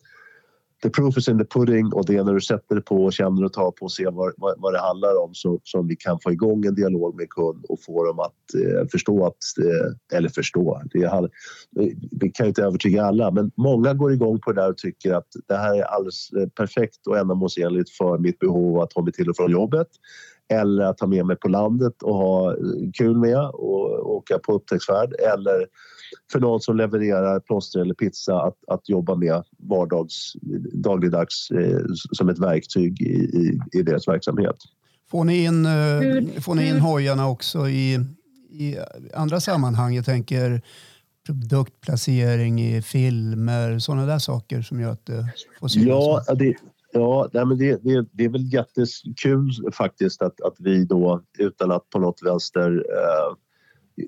the 0.82 0.90
proof 0.90 1.16
is 1.16 1.28
in 1.28 1.38
the 1.38 1.44
pudding 1.44 1.92
och 1.92 2.06
det 2.06 2.16
är 2.16 2.24
när 2.24 2.34
du 2.34 2.40
sätter 2.40 2.74
det 2.74 2.80
på 2.80 3.04
och 3.04 3.12
känner 3.12 3.44
och 3.44 3.52
tar 3.52 3.70
på 3.70 3.84
och 3.84 3.92
ser 3.92 4.10
vad, 4.10 4.32
vad, 4.36 4.54
vad 4.58 4.72
det 4.72 4.78
handlar 4.78 5.24
om 5.24 5.34
så, 5.34 5.60
som 5.64 5.86
vi 5.86 5.96
kan 5.96 6.20
få 6.20 6.32
igång 6.32 6.64
en 6.64 6.74
dialog 6.74 7.16
med 7.16 7.28
kund 7.30 7.64
och 7.68 7.78
få 7.86 8.04
dem 8.04 8.18
att 8.18 8.54
eh, 8.54 8.88
förstå 8.92 9.26
att, 9.26 9.36
eh, 9.64 10.18
eller 10.18 10.28
förstå, 10.28 10.82
det 10.92 11.02
är, 11.02 11.30
vi 12.20 12.30
kan 12.30 12.46
ju 12.46 12.48
inte 12.48 12.62
övertyga 12.62 13.04
alla 13.04 13.30
men 13.30 13.50
många 13.56 13.94
går 13.94 14.12
igång 14.12 14.40
på 14.40 14.52
det 14.52 14.60
där 14.60 14.70
och 14.70 14.78
tycker 14.78 15.14
att 15.14 15.28
det 15.48 15.56
här 15.56 15.74
är 15.74 15.82
alldeles 15.82 16.30
eh, 16.32 16.48
perfekt 16.48 17.06
och 17.06 17.18
ändamålsenligt 17.18 17.90
för 17.90 18.18
mitt 18.18 18.38
behov 18.38 18.80
att 18.80 18.90
ta 18.90 19.02
mig 19.02 19.12
till 19.12 19.30
och 19.30 19.36
från 19.36 19.50
jobbet 19.50 19.88
eller 20.48 20.82
att 20.82 20.98
ta 20.98 21.06
med 21.06 21.26
mig 21.26 21.36
på 21.36 21.48
landet 21.48 22.02
och 22.02 22.14
ha 22.14 22.50
eh, 22.50 22.56
kul 22.92 23.16
med 23.16 23.38
och 23.38 24.16
åka 24.16 24.38
på 24.38 24.52
upptäcktsfärd 24.52 25.12
eller 25.32 25.66
för 26.32 26.40
någon 26.40 26.60
som 26.60 26.76
levererar 26.76 27.40
plåster 27.40 27.80
eller 27.80 27.94
pizza 27.94 28.42
att, 28.42 28.56
att 28.66 28.88
jobba 28.88 29.14
med 29.14 29.44
vardags, 29.58 30.32
dagligdags 30.72 31.50
eh, 31.50 31.80
som 32.12 32.28
ett 32.28 32.38
verktyg 32.38 33.02
i, 33.02 33.14
i, 33.14 33.60
i, 33.78 33.82
deras 33.82 34.08
verksamhet. 34.08 34.56
Får 35.10 35.24
ni 35.24 35.44
in, 35.44 35.66
eh, 35.66 36.40
får 36.40 36.54
ni 36.54 36.68
in 36.68 36.80
hojarna 36.80 37.28
också 37.28 37.68
i, 37.68 37.94
i 38.50 38.76
andra 39.14 39.40
sammanhang? 39.40 39.94
Jag 39.94 40.04
tänker 40.04 40.62
produktplacering 41.26 42.60
i 42.60 42.82
filmer, 42.82 43.78
sådana 43.78 44.06
där 44.06 44.18
saker 44.18 44.62
som 44.62 44.80
gör 44.80 44.90
att 44.90 45.06
det 45.06 45.32
får 45.60 45.68
synas? 45.68 45.86
Ja, 45.88 46.34
det, 46.34 46.54
Ja, 46.96 47.28
nej, 47.32 47.46
men 47.46 47.58
det, 47.58 47.84
det, 47.84 48.06
det 48.12 48.24
är 48.24 48.28
väl 48.28 48.52
jättekul 48.52 49.50
faktiskt 49.72 50.22
att, 50.22 50.40
att 50.40 50.54
vi 50.58 50.84
då 50.84 51.22
utan 51.38 51.70
att 51.70 51.90
på 51.90 51.98
något 51.98 52.22
vänster 52.22 52.84
eh, 52.90 53.36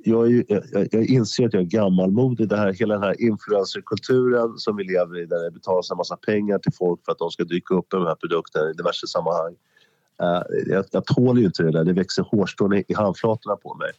jag, 0.05 0.45
jag, 0.49 0.89
jag, 0.91 1.05
inser 1.05 1.47
att 1.47 1.55
jag 1.55 1.63
är 1.63 1.67
gammalmodig. 1.67 2.49
Det 2.49 2.57
här, 2.57 2.73
hela 2.73 2.95
den 2.95 3.03
här 3.03 3.23
influencerkulturen 3.23 4.59
som 4.59 4.77
vi 4.77 4.85
lever 4.85 5.19
i 5.19 5.27
där 5.27 5.45
det 5.45 5.51
betalas 5.51 5.91
en 5.91 5.97
massa 5.97 6.17
pengar 6.17 6.59
till 6.59 6.73
folk 6.73 7.05
för 7.05 7.13
att 7.13 7.19
de 7.19 7.31
ska 7.31 7.45
dyka 7.45 7.75
upp 7.75 7.93
med 7.93 8.01
de 8.01 8.07
här 8.07 8.15
produkterna 8.15 8.71
i 8.71 8.73
diverse 8.73 9.07
sammanhang. 9.07 9.57
Uh, 10.23 10.73
jag, 10.75 10.85
jag 10.91 11.05
tål 11.05 11.39
ju 11.39 11.47
inte 11.47 11.63
det 11.63 11.71
där. 11.71 11.85
Det 11.85 11.93
växer 11.93 12.23
hårstrån 12.23 12.73
i, 12.73 12.85
i 12.89 12.95
handflatorna 12.95 13.57
på 13.57 13.75
mig. 13.75 13.91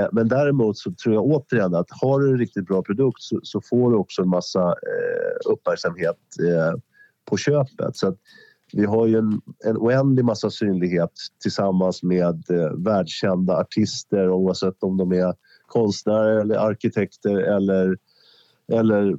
Uh, 0.00 0.08
men 0.12 0.28
däremot 0.28 0.78
så 0.78 0.92
tror 0.92 1.14
jag 1.14 1.24
återigen 1.24 1.74
att 1.74 1.88
har 1.90 2.20
du 2.20 2.30
en 2.30 2.38
riktigt 2.38 2.66
bra 2.66 2.82
produkt 2.82 3.22
så, 3.22 3.40
så 3.42 3.60
får 3.60 3.90
du 3.90 3.96
också 3.96 4.22
en 4.22 4.28
massa 4.28 4.68
uh, 4.68 5.52
uppmärksamhet 5.52 6.18
på 7.24 7.36
köpet. 7.36 7.96
Så 7.96 8.16
vi 8.72 8.84
har 8.84 9.06
ju 9.06 9.18
en, 9.18 9.40
en 9.64 9.76
oändlig 9.76 10.24
massa 10.24 10.50
synlighet 10.50 11.12
tillsammans 11.42 12.02
med 12.02 12.50
eh, 12.50 12.72
världskända 12.76 13.56
artister 13.56 14.30
oavsett 14.30 14.82
om 14.82 14.96
de 14.96 15.12
är 15.12 15.34
konstnärer 15.66 16.40
eller 16.40 16.56
arkitekter 16.56 17.36
eller, 17.36 17.96
eller 18.72 19.10
eh, 19.10 19.16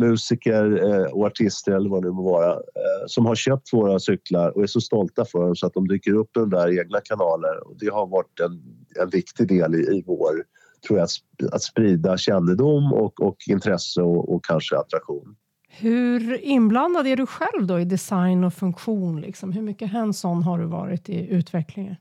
musiker 0.00 0.84
eh, 0.84 1.12
och 1.12 1.26
artister 1.26 1.72
eller 1.72 1.90
vad 1.90 2.02
det 2.02 2.08
nu 2.08 2.14
må 2.14 2.22
vara 2.22 2.52
eh, 2.52 3.06
som 3.06 3.26
har 3.26 3.34
köpt 3.34 3.72
våra 3.72 3.98
cyklar 3.98 4.56
och 4.56 4.62
är 4.62 4.66
så 4.66 4.80
stolta 4.80 5.24
för 5.24 5.38
dem 5.38 5.56
så 5.56 5.66
att 5.66 5.74
de 5.74 5.88
dyker 5.88 6.12
upp 6.12 6.36
i 6.36 6.40
de 6.40 6.50
där 6.50 6.80
egna 6.80 7.00
kanaler. 7.00 7.68
Och 7.68 7.76
det 7.78 7.88
har 7.88 8.06
varit 8.06 8.40
en, 8.40 8.62
en 9.02 9.10
viktig 9.10 9.48
del 9.48 9.74
i, 9.74 9.78
i 9.78 10.04
vår 10.06 10.44
tror 10.86 10.98
jag, 10.98 11.04
att, 11.04 11.54
att 11.54 11.62
sprida 11.62 12.16
kännedom 12.16 12.92
och, 12.92 13.20
och 13.20 13.36
intresse 13.48 14.02
och, 14.02 14.34
och 14.34 14.44
kanske 14.44 14.78
attraktion. 14.78 15.36
Hur 15.78 16.44
inblandad 16.44 17.06
är 17.06 17.16
du 17.16 17.26
själv 17.26 17.66
då 17.66 17.80
i 17.80 17.84
design 17.84 18.44
och 18.44 18.54
funktion? 18.54 19.20
Liksom? 19.20 19.52
Hur 19.52 19.62
mycket 19.62 19.92
hands-on 19.92 20.42
har 20.42 20.58
du 20.58 20.64
varit 20.64 21.08
i 21.08 21.28
utvecklingen? 21.28 21.96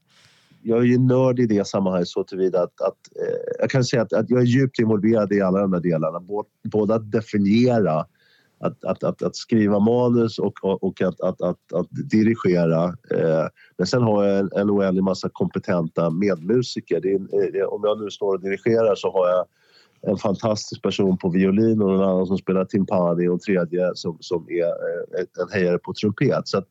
Jag 0.62 0.80
är 0.80 0.84
ju 0.84 0.98
nörd 0.98 1.40
i 1.40 1.46
det 1.46 1.68
sammanhanget 1.68 2.08
så 2.08 2.24
tillvida 2.24 2.64
att, 2.64 2.82
att 2.82 2.98
eh, 3.22 3.56
jag 3.60 3.70
kan 3.70 3.84
säga 3.84 4.02
att, 4.02 4.14
att, 4.14 4.30
jag 4.30 4.42
är 4.42 4.46
djupt 4.46 4.80
involverad 4.80 5.34
i 5.34 5.42
alla 5.42 5.60
de 5.60 5.74
här 5.74 5.80
delarna. 5.80 6.22
Både 6.64 6.96
att 6.96 7.12
definiera, 7.12 8.06
att, 8.60 8.84
att, 8.84 9.04
att, 9.04 9.22
att 9.22 9.36
skriva 9.36 9.80
manus 9.80 10.40
och, 10.40 10.66
och, 10.66 10.84
och 10.84 11.02
att, 11.02 11.22
att, 11.22 11.42
att, 11.42 11.74
att, 11.74 11.88
dirigera. 11.92 12.84
Eh, 12.86 13.48
men 13.78 13.88
sen 13.88 14.02
har 14.02 14.24
jag 14.24 14.40
en, 14.40 14.50
en 14.56 14.70
oändlig 14.70 15.04
massa 15.04 15.30
kompetenta 15.34 16.10
medmusiker. 16.10 17.06
Är, 17.06 17.62
eh, 17.62 17.66
om 17.66 17.82
jag 17.84 18.02
nu 18.02 18.10
står 18.10 18.34
och 18.34 18.42
dirigerar 18.42 18.96
så 18.96 19.12
har 19.12 19.30
jag 19.30 19.46
en 20.08 20.18
fantastisk 20.18 20.82
person 20.82 21.18
på 21.18 21.30
violin 21.30 21.82
och 21.82 21.94
en 21.94 22.02
annan 22.02 22.28
som 22.28 22.38
spelar 22.38 22.66
timpani 22.66 23.28
och 23.28 23.34
en 23.34 23.40
tredje 23.40 23.92
som, 23.96 24.18
som 24.20 24.48
är 24.50 24.66
eh, 24.66 25.26
en 25.42 25.50
hejare 25.54 25.78
på 25.78 25.94
trumpet. 25.94 26.48
Så 26.48 26.58
att, 26.58 26.68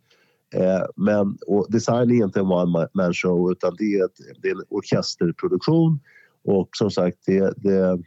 eh, 0.55 0.83
men, 0.97 1.39
och 1.47 1.67
design 1.71 2.11
är 2.11 2.25
inte 2.25 2.41
en 2.41 2.47
one 2.47 2.89
man 2.95 3.15
show 3.15 3.53
utan 3.53 3.77
det 3.79 3.85
är, 3.85 4.05
ett, 4.05 4.43
det 4.43 4.49
är 4.49 4.55
en 4.55 4.65
orkesterproduktion 4.69 6.01
och 6.45 6.69
som 6.73 6.91
sagt 6.91 7.19
det, 7.27 7.55
det 7.57 7.99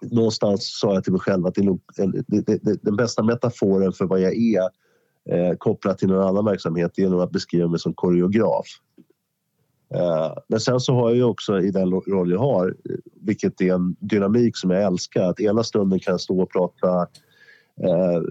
någonstans 0.00 0.78
sa 0.80 0.94
jag 0.94 1.04
till 1.04 1.12
mig 1.12 1.20
själv 1.20 1.46
att 1.46 1.54
det 1.54 1.60
är 1.60 1.78
det, 2.26 2.62
det, 2.62 2.82
den 2.82 2.96
bästa 2.96 3.22
metaforen 3.22 3.92
för 3.92 4.04
vad 4.04 4.20
jag 4.20 4.34
är 4.36 4.62
eh, 5.30 5.56
kopplat 5.58 5.98
till 5.98 6.08
någon 6.08 6.28
annan 6.28 6.44
verksamhet 6.44 6.98
är 6.98 7.08
nog 7.08 7.20
att 7.20 7.30
beskriva 7.30 7.68
mig 7.68 7.80
som 7.80 7.94
koreograf. 7.94 8.66
Eh, 9.94 10.32
men 10.48 10.60
sen 10.60 10.80
så 10.80 10.94
har 10.94 11.14
jag 11.14 11.30
också 11.30 11.60
i 11.60 11.70
den 11.70 11.90
roll 11.90 12.30
jag 12.30 12.38
har, 12.38 12.74
vilket 13.20 13.60
är 13.60 13.74
en 13.74 13.96
dynamik 14.00 14.56
som 14.56 14.70
jag 14.70 14.82
älskar, 14.82 15.22
att 15.22 15.40
ena 15.40 15.64
stunden 15.64 16.00
kan 16.00 16.12
jag 16.12 16.20
stå 16.20 16.40
och 16.40 16.52
prata 16.52 17.00
eh, 17.82 18.22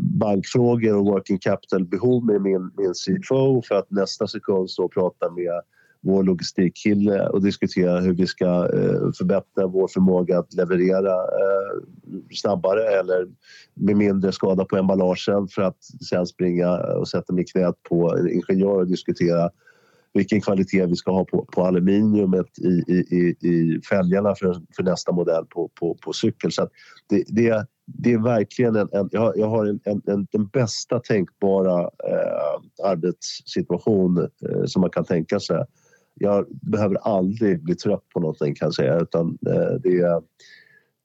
bankfrågor 0.00 0.96
och 0.96 1.04
working 1.04 1.38
capital-behov 1.38 2.24
med 2.24 2.42
min, 2.42 2.70
min 2.76 2.92
CFO 2.94 3.62
för 3.68 3.74
att 3.74 3.90
nästa 3.90 4.26
sekund 4.26 4.70
stå 4.70 4.84
och 4.84 4.92
prata 4.92 5.30
med 5.30 5.62
vår 6.04 6.22
logistikkille 6.22 7.28
och 7.28 7.42
diskutera 7.42 8.00
hur 8.00 8.14
vi 8.14 8.26
ska 8.26 8.46
eh, 8.46 9.12
förbättra 9.18 9.66
vår 9.66 9.88
förmåga 9.88 10.38
att 10.38 10.54
leverera 10.54 11.14
snabbare 12.30 12.82
eller 12.82 13.28
med 13.74 13.96
mindre 13.96 14.32
skada 14.32 14.64
på 14.64 14.76
emballagen 14.76 15.48
för 15.48 15.62
att 15.62 15.84
sen 16.08 16.26
springa 16.26 16.76
och 16.76 17.08
sätta 17.08 17.32
mig 17.32 17.44
i 17.44 17.46
knät 17.46 17.82
på 17.88 18.16
en 18.16 18.30
ingenjör 18.30 18.78
och 18.78 18.86
diskutera 18.86 19.50
vilken 20.14 20.40
kvalitet 20.40 20.86
vi 20.86 20.96
ska 20.96 21.10
ha 21.10 21.24
på, 21.24 21.44
på 21.44 21.62
aluminiumet 21.62 22.58
i, 22.58 22.92
i, 22.92 23.36
i 23.48 23.80
fälgarna 23.88 24.34
för, 24.34 24.56
för 24.76 24.82
nästa 24.82 25.12
modell 25.12 25.46
på, 25.46 25.70
på, 25.80 25.96
på 26.04 26.12
cykel. 26.12 26.52
Så 26.52 26.68
det, 27.08 27.24
det, 27.28 27.66
det 27.86 28.12
är 28.12 28.18
verkligen 28.18 28.76
en, 28.76 28.88
en 28.92 29.08
jag, 29.12 29.32
jag 29.36 29.48
har 29.48 29.66
en, 29.66 29.80
en, 29.84 30.02
en, 30.06 30.26
den 30.32 30.46
bästa 30.46 30.98
tänkbara 30.98 31.80
eh, 31.82 32.86
arbetssituation 32.86 34.18
eh, 34.18 34.64
som 34.64 34.80
man 34.80 34.90
kan 34.90 35.04
tänka 35.04 35.40
sig. 35.40 35.64
Jag 36.14 36.46
behöver 36.50 36.96
aldrig 36.96 37.62
bli 37.62 37.74
trött 37.74 38.08
på 38.08 38.20
någonting 38.20 38.54
kan 38.54 38.66
jag 38.66 38.74
säga 38.74 39.00
utan 39.00 39.38
eh, 39.46 39.74
det, 39.82 40.00
är, 40.00 40.22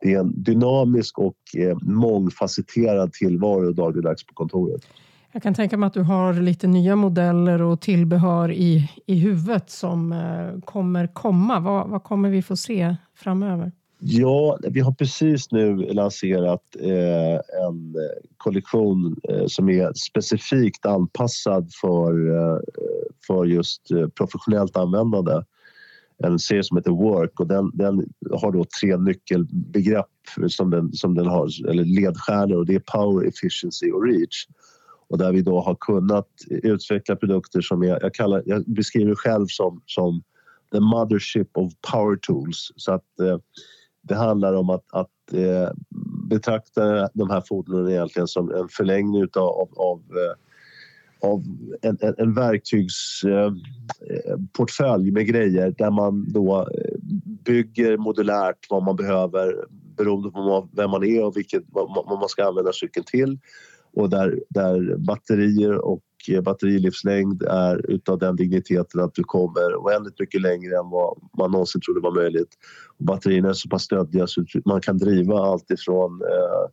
det 0.02 0.14
är 0.14 0.20
en 0.20 0.44
dynamisk 0.44 1.20
och 1.20 1.38
eh, 1.58 1.78
mångfacetterad 1.82 3.14
tillvaro 3.14 3.72
dagligdags 3.72 4.26
på 4.26 4.34
kontoret. 4.34 4.82
Jag 5.32 5.44
kan 5.44 5.54
tänka 5.54 5.78
mig 5.78 5.88
att 5.88 5.94
du 5.94 6.02
har 6.02 6.34
lite 6.34 6.68
nya 6.68 6.96
modeller 6.96 7.62
och 7.62 7.82
tillbehör 7.82 8.52
i, 8.52 8.92
i 9.06 9.16
huvudet 9.16 9.70
som 9.70 10.12
eh, 10.12 10.62
kommer 10.66 11.08
komma. 11.08 11.60
Vad, 11.60 11.90
vad, 11.90 12.04
kommer 12.04 12.30
vi 12.30 12.42
få 12.42 12.58
se 12.58 12.96
framöver? 13.16 13.72
Ja, 14.00 14.60
vi 14.70 14.80
har 14.80 14.92
precis 14.92 15.52
nu 15.52 15.76
lanserat 15.76 16.64
eh, 16.80 17.66
en 17.68 17.96
kollektion 18.38 19.16
eh, 19.30 19.46
som 19.48 19.70
är 19.70 19.94
specifikt 19.94 20.86
anpassad 20.86 21.72
för, 21.82 22.36
eh, 22.36 22.60
för 23.28 23.46
just 23.46 23.92
eh, 23.92 24.08
professionellt 24.08 24.78
användande. 24.78 25.44
en 26.24 26.40
serie 26.40 26.64
som 26.64 26.78
heter 26.78 26.92
Work 26.92 27.40
och 27.40 27.48
den, 27.48 27.72
den 27.74 28.10
har 28.32 28.52
då 28.52 28.66
tre 28.82 28.98
nyckelbegrepp 28.98 30.06
som 30.48 30.70
den, 30.70 30.94
som 30.94 31.16
den 31.16 31.28
har, 31.28 31.70
eller 31.70 31.86
ledstjärnor 31.86 32.56
och 32.56 32.66
det 32.66 32.76
är 32.76 32.80
Power, 32.80 33.28
Efficiency 33.28 33.92
och 33.92 34.06
Reach. 34.06 34.48
Och 35.10 35.18
där 35.18 35.32
vi 35.32 35.42
då 35.42 35.60
har 35.60 35.76
kunnat 35.76 36.28
utveckla 36.50 37.16
produkter 37.16 37.62
som 37.62 37.84
jag, 37.84 38.04
jag, 38.04 38.14
kallar, 38.14 38.44
jag 38.46 38.64
beskriver 38.66 39.16
själv 39.16 39.46
som, 39.48 39.82
som 39.86 40.24
the 40.72 40.80
mothership 40.80 41.58
of 41.58 41.74
power 41.92 42.18
tools. 42.22 42.72
Så 42.76 42.92
att 42.92 43.20
eh, 43.20 43.38
det 44.02 44.16
handlar 44.16 44.54
om 44.54 44.70
att, 44.70 44.86
att 44.92 45.34
eh, 45.34 45.70
betrakta 46.30 47.10
de 47.14 47.30
här 47.30 47.44
fordonen 47.48 47.92
egentligen 47.92 48.28
som 48.28 48.52
en 48.52 48.68
förlängning 48.70 49.22
utav, 49.22 49.44
av, 49.44 49.70
av 49.76 49.98
eh, 49.98 50.34
av 51.22 51.44
en, 51.82 51.98
en, 52.02 52.16
en 52.18 52.34
verktygsportfölj 52.34 55.08
eh, 55.08 55.14
med 55.14 55.28
grejer 55.28 55.74
där 55.78 55.92
man 55.92 56.32
då 56.32 56.60
eh, 56.60 56.66
bygger 57.46 57.98
modulärt 57.98 58.66
vad 58.70 58.84
man 58.84 58.96
behöver 58.96 59.56
beroende 59.98 60.30
på 60.30 60.70
vem 60.72 60.92
man 60.92 61.04
är 61.04 61.24
och 61.24 61.38
vilket, 61.38 61.64
vad 61.68 62.20
man 62.20 62.30
ska 62.30 62.48
använda 62.48 62.74
cykeln 62.74 63.06
till. 63.06 63.40
Och 63.98 64.10
där, 64.10 64.40
där 64.50 64.98
batterier 64.98 65.86
och 65.86 66.04
eh, 66.30 66.42
batterilivslängd 66.42 67.44
är 67.44 67.92
utav 67.92 68.20
den 68.20 68.36
digniteten 68.36 69.02
att 69.02 69.16
du 69.16 69.24
kommer 69.24 69.76
oändligt 69.76 70.20
mycket 70.20 70.42
längre 70.42 70.78
än 70.78 70.90
vad 70.90 71.18
man 71.38 71.52
någonsin 71.52 71.82
trodde 71.82 72.00
var 72.00 72.12
möjligt. 72.12 72.50
Och 72.98 73.06
batterierna 73.06 73.50
är 73.50 73.54
så 73.54 73.70
pass 73.70 73.84
stöddiga 73.84 74.28
så 74.28 74.46
man 74.66 74.82
kan 74.82 74.98
driva 74.98 75.40
allt 75.40 75.72
ifrån 75.72 76.22
eh, 76.22 76.70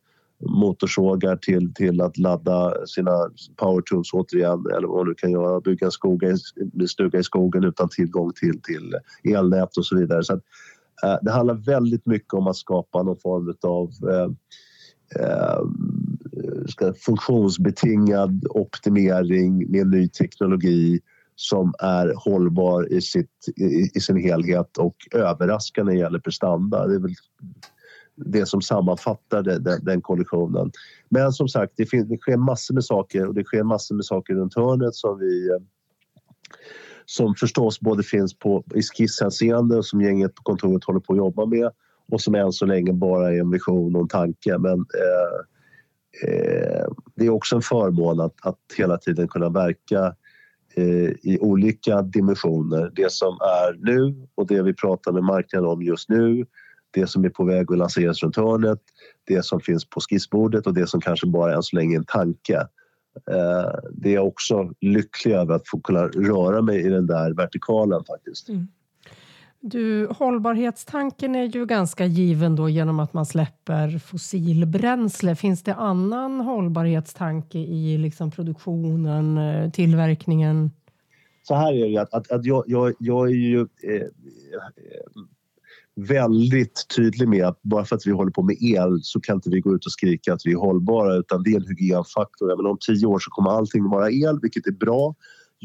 motorsågar 0.51 1.37
till, 1.37 1.75
till 1.75 2.01
att 2.01 2.19
ladda 2.19 2.87
sina 2.87 3.31
power 3.57 3.83
tools 3.83 4.13
återigen 4.13 4.67
eller 4.77 4.89
vad 4.89 5.07
du 5.07 5.15
kan 5.15 5.31
göra, 5.31 5.61
bygga 5.61 5.87
en 5.87 5.93
skoga, 5.93 6.37
stuga 6.89 7.19
i 7.19 7.23
skogen 7.25 7.65
utan 7.65 7.89
tillgång 7.89 8.33
till, 8.33 8.63
till 8.63 8.95
elnät 9.35 9.77
och 9.77 9.87
så 9.87 9.97
vidare. 9.97 10.25
Så 10.25 10.35
att, 10.35 10.43
eh, 11.05 11.19
det 11.23 11.31
handlar 11.31 11.55
väldigt 11.55 12.07
mycket 12.07 12.35
om 12.35 12.47
att 12.47 12.57
skapa 12.57 13.03
någon 13.03 13.17
form 13.17 13.55
av 13.63 13.91
eh, 14.11 14.31
eh, 15.21 15.61
ska, 16.69 16.95
funktionsbetingad 16.95 18.47
optimering 18.51 19.71
med 19.71 19.87
ny 19.87 20.09
teknologi 20.09 21.01
som 21.37 21.75
är 21.79 22.15
hållbar 22.17 22.93
i, 22.93 23.01
sitt, 23.01 23.49
i, 23.57 23.91
i 23.95 24.01
sin 24.01 24.17
helhet 24.17 24.79
och 24.79 24.97
överraskande 25.13 25.93
när 25.93 25.99
det 25.99 26.05
gäller 26.05 26.19
prestanda. 26.19 26.87
Det 26.87 26.95
är 26.95 26.99
väl 26.99 27.15
det 28.17 28.47
som 28.47 28.63
sammanfattar 28.63 29.43
den, 29.43 29.85
den 29.85 30.03
kollektionen. 30.03 30.71
Men 31.09 31.33
som 31.33 31.49
sagt, 31.49 31.73
det, 31.77 31.87
finns, 31.87 32.09
det 32.09 32.17
sker 32.17 32.37
massor 32.37 32.75
med 32.75 32.85
saker 32.85 33.27
och 33.27 33.35
det 33.35 33.45
sker 33.45 33.63
massor 33.63 33.95
med 33.95 34.05
saker 34.05 34.35
runt 34.35 34.57
hörnet 34.57 34.95
som 34.95 35.19
vi 35.19 35.51
som 37.07 37.35
förstås 37.35 37.81
både 37.81 38.03
finns 38.03 38.39
på, 38.39 38.65
i 38.75 38.83
skisshänseende 38.83 39.83
som 39.83 40.03
gänget 40.03 40.35
på 40.35 40.43
kontoret 40.43 40.85
håller 40.85 41.01
på 41.01 41.13
att 41.13 41.17
jobba 41.17 41.47
med 41.47 41.71
och 42.13 42.21
som 42.21 42.35
än 42.35 42.53
så 42.53 42.67
länge 42.67 42.93
bara 42.93 43.33
är 43.33 43.41
en 43.41 43.51
vision 43.51 43.97
och 43.97 44.03
en 44.03 44.09
tanke. 44.09 44.59
Men 44.59 44.79
eh, 44.79 45.54
eh, 46.23 46.87
det 47.15 47.27
är 47.27 47.31
också 47.31 47.57
en 47.57 47.63
förmån 47.63 48.21
att, 48.21 48.35
att 48.43 48.59
hela 48.77 48.99
tiden 48.99 49.29
kunna 49.29 49.49
verka 49.49 50.15
eh, 50.75 51.11
i 51.23 51.39
olika 51.41 52.03
dimensioner. 52.03 52.93
Det 52.95 53.13
som 53.13 53.39
är 53.41 53.77
nu 53.93 54.27
och 54.35 54.47
det 54.47 54.63
vi 54.63 54.75
pratar 54.75 55.13
med 55.13 55.25
marknaden 55.25 55.69
om 55.69 55.83
just 55.83 56.09
nu 56.09 56.47
det 56.95 57.07
som 57.07 57.25
är 57.25 57.29
på 57.29 57.45
väg 57.45 57.73
att 57.73 57.79
lanseras 57.79 58.23
runt 58.23 58.37
hörnet, 58.37 58.81
det 59.25 59.45
som 59.45 59.61
finns 59.61 59.85
på 59.85 60.01
skissbordet 60.01 60.67
och 60.67 60.75
det 60.75 60.87
som 60.87 61.01
kanske 61.01 61.27
bara 61.27 61.55
än 61.55 61.63
så 61.63 61.77
länge 61.77 61.95
är 61.95 61.99
en 61.99 62.05
tanke. 62.05 62.57
Eh, 63.31 63.75
det 63.93 64.09
är 64.09 64.15
jag 64.15 64.27
också 64.27 64.71
lycklig 64.81 65.33
över 65.33 65.55
att 65.55 65.69
få 65.69 65.81
kunna 65.81 66.07
röra 66.09 66.63
mig 66.63 66.87
i 66.87 66.89
den 66.89 67.07
där 67.07 67.35
vertikalen 67.35 68.05
faktiskt. 68.05 68.49
Mm. 68.49 68.69
Du, 69.67 70.07
hållbarhetstanken 70.07 71.35
är 71.35 71.45
ju 71.45 71.67
ganska 71.67 72.07
given 72.07 72.57
då 72.57 72.69
genom 72.69 73.01
att 73.01 73.13
man 73.13 73.27
släpper 73.27 73.99
fossilbränsle. 73.99 75.37
Finns 75.37 75.63
det 75.63 75.75
annan 75.75 76.41
hållbarhetstanke 76.41 77.59
i 77.59 77.99
liksom 77.99 78.31
produktionen, 78.31 79.39
eh, 79.39 79.71
tillverkningen? 79.71 80.71
Så 81.43 81.55
här 81.55 81.73
är 81.73 81.89
det 81.89 81.99
att, 81.99 82.15
att, 82.15 82.31
att 82.31 82.45
jag, 82.45 82.65
jag, 82.67 82.95
jag 82.99 83.29
är 83.29 83.35
ju 83.35 83.61
eh, 83.61 83.95
eh, 83.95 84.09
väldigt 85.95 86.87
tydlig 86.97 87.29
med 87.29 87.47
att 87.47 87.63
bara 87.63 87.85
för 87.85 87.97
att 87.97 88.07
vi 88.07 88.11
håller 88.11 88.33
på 88.33 88.43
med 88.43 88.57
el 88.63 89.01
så 89.03 89.21
kan 89.21 89.35
inte 89.35 89.51
vi 89.51 89.61
gå 89.61 89.75
ut 89.75 89.87
och 89.87 89.93
skrika 89.93 90.33
att 90.33 90.43
vi 90.45 90.53
är 90.53 90.57
hållbara 90.57 91.17
utan 91.17 91.43
det 91.43 91.51
är 91.51 91.57
en 91.57 91.67
hygienfaktor. 91.69 92.57
Men 92.57 92.67
om 92.67 92.79
tio 92.87 93.07
år 93.07 93.19
så 93.19 93.31
kommer 93.31 93.51
allting 93.51 93.91
vara 93.91 94.11
el, 94.11 94.39
vilket 94.43 94.67
är 94.67 94.73
bra. 94.73 95.15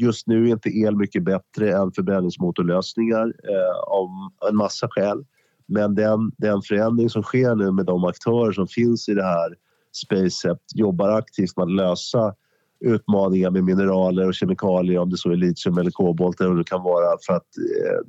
Just 0.00 0.26
nu 0.26 0.48
är 0.48 0.52
inte 0.52 0.68
el 0.68 0.96
mycket 0.96 1.24
bättre 1.24 1.72
än 1.76 1.92
förbränningsmotorlösningar 1.92 3.26
eh, 3.26 3.80
av 3.86 4.08
en 4.50 4.56
massa 4.56 4.88
skäl. 4.90 5.24
Men 5.66 5.94
den, 5.94 6.32
den 6.38 6.62
förändring 6.62 7.10
som 7.10 7.22
sker 7.22 7.54
nu 7.54 7.70
med 7.70 7.86
de 7.86 8.04
aktörer 8.04 8.52
som 8.52 8.66
finns 8.66 9.08
i 9.08 9.14
det 9.14 9.24
här 9.24 9.54
spacet 9.92 10.58
jobbar 10.74 11.08
aktivt 11.08 11.56
med 11.56 11.62
att 11.62 11.72
lösa 11.72 12.34
utmaningar 12.80 13.50
med 13.50 13.64
mineraler 13.64 14.26
och 14.26 14.34
kemikalier 14.34 14.98
om 14.98 15.10
det 15.10 15.16
så 15.16 15.30
är 15.30 15.36
litium 15.36 15.78
eller 15.78 15.90
kobolt 15.90 16.40
eller 16.40 16.50
vad 16.50 16.58
det 16.58 16.64
kan 16.64 16.82
vara 16.82 17.18
för 17.26 17.32
att 17.32 17.56
eh, 17.58 18.06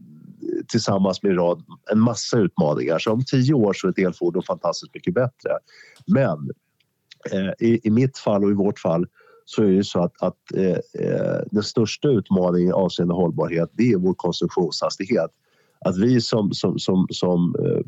tillsammans 0.68 1.24
med 1.24 1.30
en, 1.30 1.38
rad, 1.38 1.64
en 1.92 2.00
massa 2.00 2.38
utmaningar. 2.38 3.00
Så 3.00 3.12
om 3.12 3.24
tio 3.26 3.54
år 3.54 3.74
så 3.74 3.88
är 3.88 3.92
ett 3.92 4.00
elfordon 4.00 4.44
fantastiskt 4.44 4.94
mycket 4.94 5.14
bättre. 5.14 5.52
Men 6.08 6.50
eh, 7.32 7.68
i, 7.68 7.80
i 7.84 7.92
mitt 7.92 8.18
fall 8.18 8.44
och 8.44 8.52
i 8.52 8.54
vårt 8.54 8.80
fall 8.80 9.06
så 9.56 9.64
är 9.64 9.72
det 9.72 9.84
så 9.84 10.00
att, 10.00 10.14
att 10.22 10.54
eh, 10.56 11.06
eh, 11.06 11.40
den 11.52 11.64
största 11.64 12.08
utmaningen 12.08 12.74
avseende 12.74 13.14
hållbarhet 13.14 13.70
det 13.74 13.92
är 13.92 13.98
vår 13.98 14.14
konsumtionshastighet. 14.14 15.32
Att 15.86 15.98
vi 15.98 16.22
som, 16.22 16.54
som, 16.54 16.80
som, 16.80 17.08
som 17.10 17.56
eh, 17.60 17.82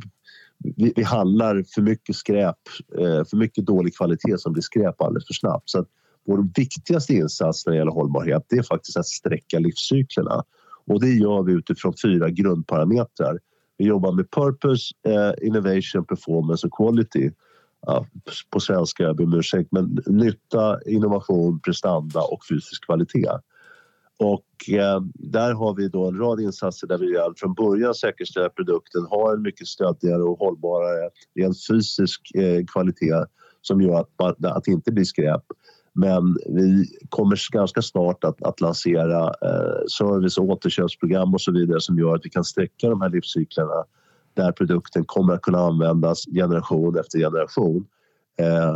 vi, 0.75 0.93
vi, 0.95 1.03
handlar 1.03 1.63
för 1.75 1.81
mycket 1.81 2.15
skräp, 2.15 2.57
eh, 2.97 3.25
för 3.25 3.37
mycket 3.37 3.65
dålig 3.65 3.95
kvalitet 3.95 4.37
som 4.37 4.53
blir 4.53 4.61
skräp 4.61 5.01
alldeles 5.01 5.27
för 5.27 5.33
snabbt. 5.33 5.69
Så 5.69 5.79
att 5.79 5.87
vår 6.25 6.47
viktigaste 6.55 7.13
insats 7.13 7.65
när 7.65 7.73
det 7.73 7.79
gäller 7.79 7.91
hållbarhet 7.91 8.45
det 8.49 8.57
är 8.57 8.63
faktiskt 8.63 8.97
att 8.97 9.07
sträcka 9.07 9.59
livscyklerna. 9.59 10.43
Och 10.87 11.01
det 11.01 11.09
gör 11.09 11.43
vi 11.43 11.53
utifrån 11.53 11.93
fyra 12.03 12.29
grundparametrar. 12.29 13.39
Vi 13.77 13.85
jobbar 13.85 14.11
med 14.11 14.31
purpose, 14.31 14.93
eh, 15.07 15.47
innovation, 15.47 16.05
performance 16.05 16.67
och 16.67 16.73
quality. 16.73 17.31
Ja, 17.85 18.05
på 18.49 18.59
svenska, 18.59 19.03
jag 19.03 19.15
ber 19.15 19.23
om 19.23 19.33
ursäkt, 19.33 19.71
men 19.71 19.99
nytta, 20.05 20.79
innovation, 20.85 21.59
prestanda 21.59 22.21
och 22.21 22.39
fysisk 22.49 22.85
kvalitet. 22.85 23.39
Och 24.17 24.69
eh, 24.69 25.01
där 25.13 25.53
har 25.53 25.75
vi 25.75 25.87
då 25.87 26.07
en 26.07 26.17
rad 26.17 26.39
insatser 26.39 26.87
där 26.87 26.97
vi 26.97 27.05
redan 27.07 27.33
från 27.37 27.53
början 27.53 27.93
säkerställer 27.93 28.47
att 28.47 28.55
produkten 28.55 29.05
har 29.09 29.33
en 29.33 29.41
mycket 29.41 29.67
stöddigare 29.67 30.23
och 30.23 30.39
hållbarare 30.39 31.09
rent 31.35 31.67
fysisk 31.67 32.21
eh, 32.35 32.65
kvalitet 32.65 33.25
som 33.61 33.81
gör 33.81 33.99
att, 33.99 34.45
att 34.45 34.63
det 34.63 34.71
inte 34.71 34.91
blir 34.91 35.05
skräp. 35.05 35.43
Men 35.93 36.37
vi 36.45 36.85
kommer 37.09 37.51
ganska 37.51 37.81
snart 37.81 38.23
att, 38.23 38.43
att 38.43 38.61
lansera 38.61 39.23
eh, 39.27 39.85
service 39.87 40.37
och 40.37 40.45
återköpsprogram 40.45 41.33
och 41.33 41.41
så 41.41 41.51
vidare 41.51 41.81
som 41.81 41.97
gör 41.97 42.15
att 42.15 42.25
vi 42.25 42.29
kan 42.29 42.43
sträcka 42.43 42.89
de 42.89 43.01
här 43.01 43.09
livscyklerna 43.09 43.85
där 44.35 44.51
produkten 44.51 45.05
kommer 45.05 45.33
att 45.33 45.41
kunna 45.41 45.59
användas 45.59 46.25
generation 46.25 46.99
efter 46.99 47.19
generation. 47.19 47.85
Eh, 48.39 48.75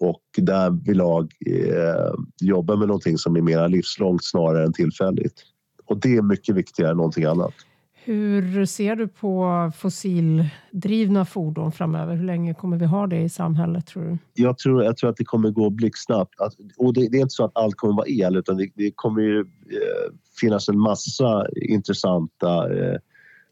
och 0.00 0.22
där 0.36 0.70
vi 0.84 0.94
lag 0.94 1.32
eh, 1.46 2.12
jobba 2.40 2.76
med 2.76 2.88
någonting 2.88 3.18
som 3.18 3.36
är 3.36 3.40
mer 3.40 3.68
livslångt 3.68 4.24
snarare 4.24 4.64
än 4.64 4.72
tillfälligt. 4.72 5.42
Och 5.86 6.00
det 6.00 6.16
är 6.16 6.22
mycket 6.22 6.54
viktigare 6.54 6.90
än 6.90 6.96
någonting 6.96 7.24
annat. 7.24 7.54
Hur 8.04 8.66
ser 8.66 8.96
du 8.96 9.08
på 9.08 9.72
fossildrivna 9.76 11.24
fordon 11.24 11.72
framöver? 11.72 12.14
Hur 12.14 12.24
länge 12.24 12.54
kommer 12.54 12.76
vi 12.76 12.84
ha 12.84 13.06
det 13.06 13.20
i 13.20 13.28
samhället 13.28 13.86
tror 13.86 14.04
du? 14.04 14.18
Jag 14.34 14.58
tror, 14.58 14.84
jag 14.84 14.96
tror 14.96 15.10
att 15.10 15.16
det 15.16 15.24
kommer 15.24 15.50
gå 15.50 15.70
blixtsnabbt. 15.70 16.34
Och 16.76 16.94
det, 16.94 17.08
det, 17.08 17.16
är 17.16 17.20
inte 17.20 17.34
så 17.34 17.44
att 17.44 17.50
allt 17.54 17.76
kommer 17.76 17.94
vara 17.94 18.08
el 18.08 18.36
utan 18.36 18.56
det, 18.56 18.68
det 18.74 18.92
kommer 18.94 19.22
ju 19.22 19.40
eh, 19.40 20.14
finnas 20.40 20.68
en 20.68 20.78
massa 20.78 21.46
intressanta 21.54 22.72
eh, 22.78 22.98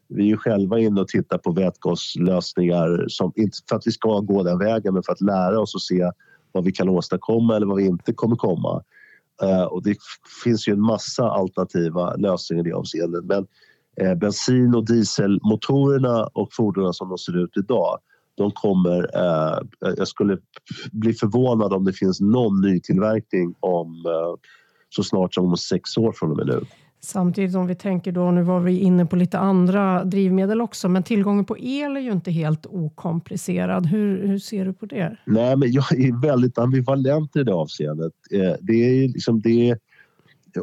vi 0.09 0.23
är 0.23 0.27
ju 0.27 0.37
själva 0.37 0.79
inne 0.79 1.01
och 1.01 1.07
tittar 1.07 1.37
på 1.37 1.51
vätgaslösningar, 1.51 3.05
som, 3.07 3.33
inte 3.35 3.57
för 3.69 3.75
att 3.75 3.87
vi 3.87 3.91
ska 3.91 4.19
gå 4.19 4.43
den 4.43 4.59
vägen 4.59 4.93
men 4.93 5.03
för 5.03 5.11
att 5.11 5.21
lära 5.21 5.59
oss 5.59 5.75
och 5.75 5.81
se 5.81 6.11
vad 6.51 6.63
vi 6.63 6.71
kan 6.71 6.89
åstadkomma 6.89 7.55
eller 7.55 7.67
vad 7.67 7.77
vi 7.77 7.85
inte 7.85 8.13
kommer 8.13 8.35
komma. 8.35 8.83
Uh, 9.43 9.63
och 9.63 9.83
det 9.83 9.97
finns 10.43 10.67
ju 10.67 10.73
en 10.73 10.81
massa 10.81 11.29
alternativa 11.29 12.15
lösningar 12.15 12.67
i 12.67 12.69
det 12.69 12.75
avseendet. 12.75 13.25
Men 13.25 13.47
Eh, 14.01 14.15
bensin 14.15 14.75
och 14.75 14.85
dieselmotorerna 14.85 16.23
och 16.23 16.49
fordonen 16.51 16.93
som 16.93 17.09
de 17.09 17.17
ser 17.17 17.43
ut 17.43 17.57
idag 17.57 17.99
de 18.35 18.51
kommer, 18.51 19.09
eh, 19.15 19.59
jag 19.97 20.07
skulle 20.07 20.37
bli 20.91 21.13
förvånad 21.13 21.73
om 21.73 21.85
det 21.85 21.93
finns 21.93 22.19
någon 22.19 22.61
ny 22.61 22.79
tillverkning 22.79 23.55
om 23.59 24.05
eh, 24.05 24.39
så 24.89 25.03
snart 25.03 25.33
som 25.33 25.45
om 25.45 25.57
sex 25.57 25.97
år 25.97 26.11
från 26.11 26.31
och 26.31 26.37
med 26.37 26.47
nu. 26.47 26.61
Samtidigt 27.01 27.55
om 27.55 27.67
vi 27.67 27.75
tänker 27.75 28.11
då, 28.11 28.31
nu 28.31 28.43
var 28.43 28.59
vi 28.59 28.79
inne 28.79 29.05
på 29.05 29.15
lite 29.15 29.39
andra 29.39 30.03
drivmedel 30.03 30.61
också, 30.61 30.89
men 30.89 31.03
tillgången 31.03 31.45
på 31.45 31.57
el 31.57 31.97
är 31.97 32.01
ju 32.01 32.11
inte 32.11 32.31
helt 32.31 32.65
okomplicerad. 32.65 33.85
Hur, 33.85 34.27
hur 34.27 34.39
ser 34.39 34.65
du 34.65 34.73
på 34.73 34.85
det? 34.85 35.17
Nej, 35.25 35.55
men 35.55 35.71
jag 35.71 35.99
är 35.99 36.21
väldigt 36.21 36.57
ambivalent 36.57 37.35
i 37.35 37.43
det 37.43 37.53
avseendet. 37.53 38.13
Eh, 38.31 38.53
det 38.61 38.73
är 38.73 39.07
liksom 39.07 39.41
det 39.41 39.77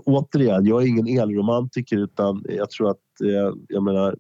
återigen, 0.05 0.66
jag 0.66 0.83
är 0.83 0.87
ingen 0.87 1.07
elromantiker 1.07 1.96
utan 1.96 2.44
jag 2.49 2.70
tror 2.70 2.90
att 2.90 3.20
eh, 3.25 3.55
jag 3.68 3.83
menar, 3.83 4.16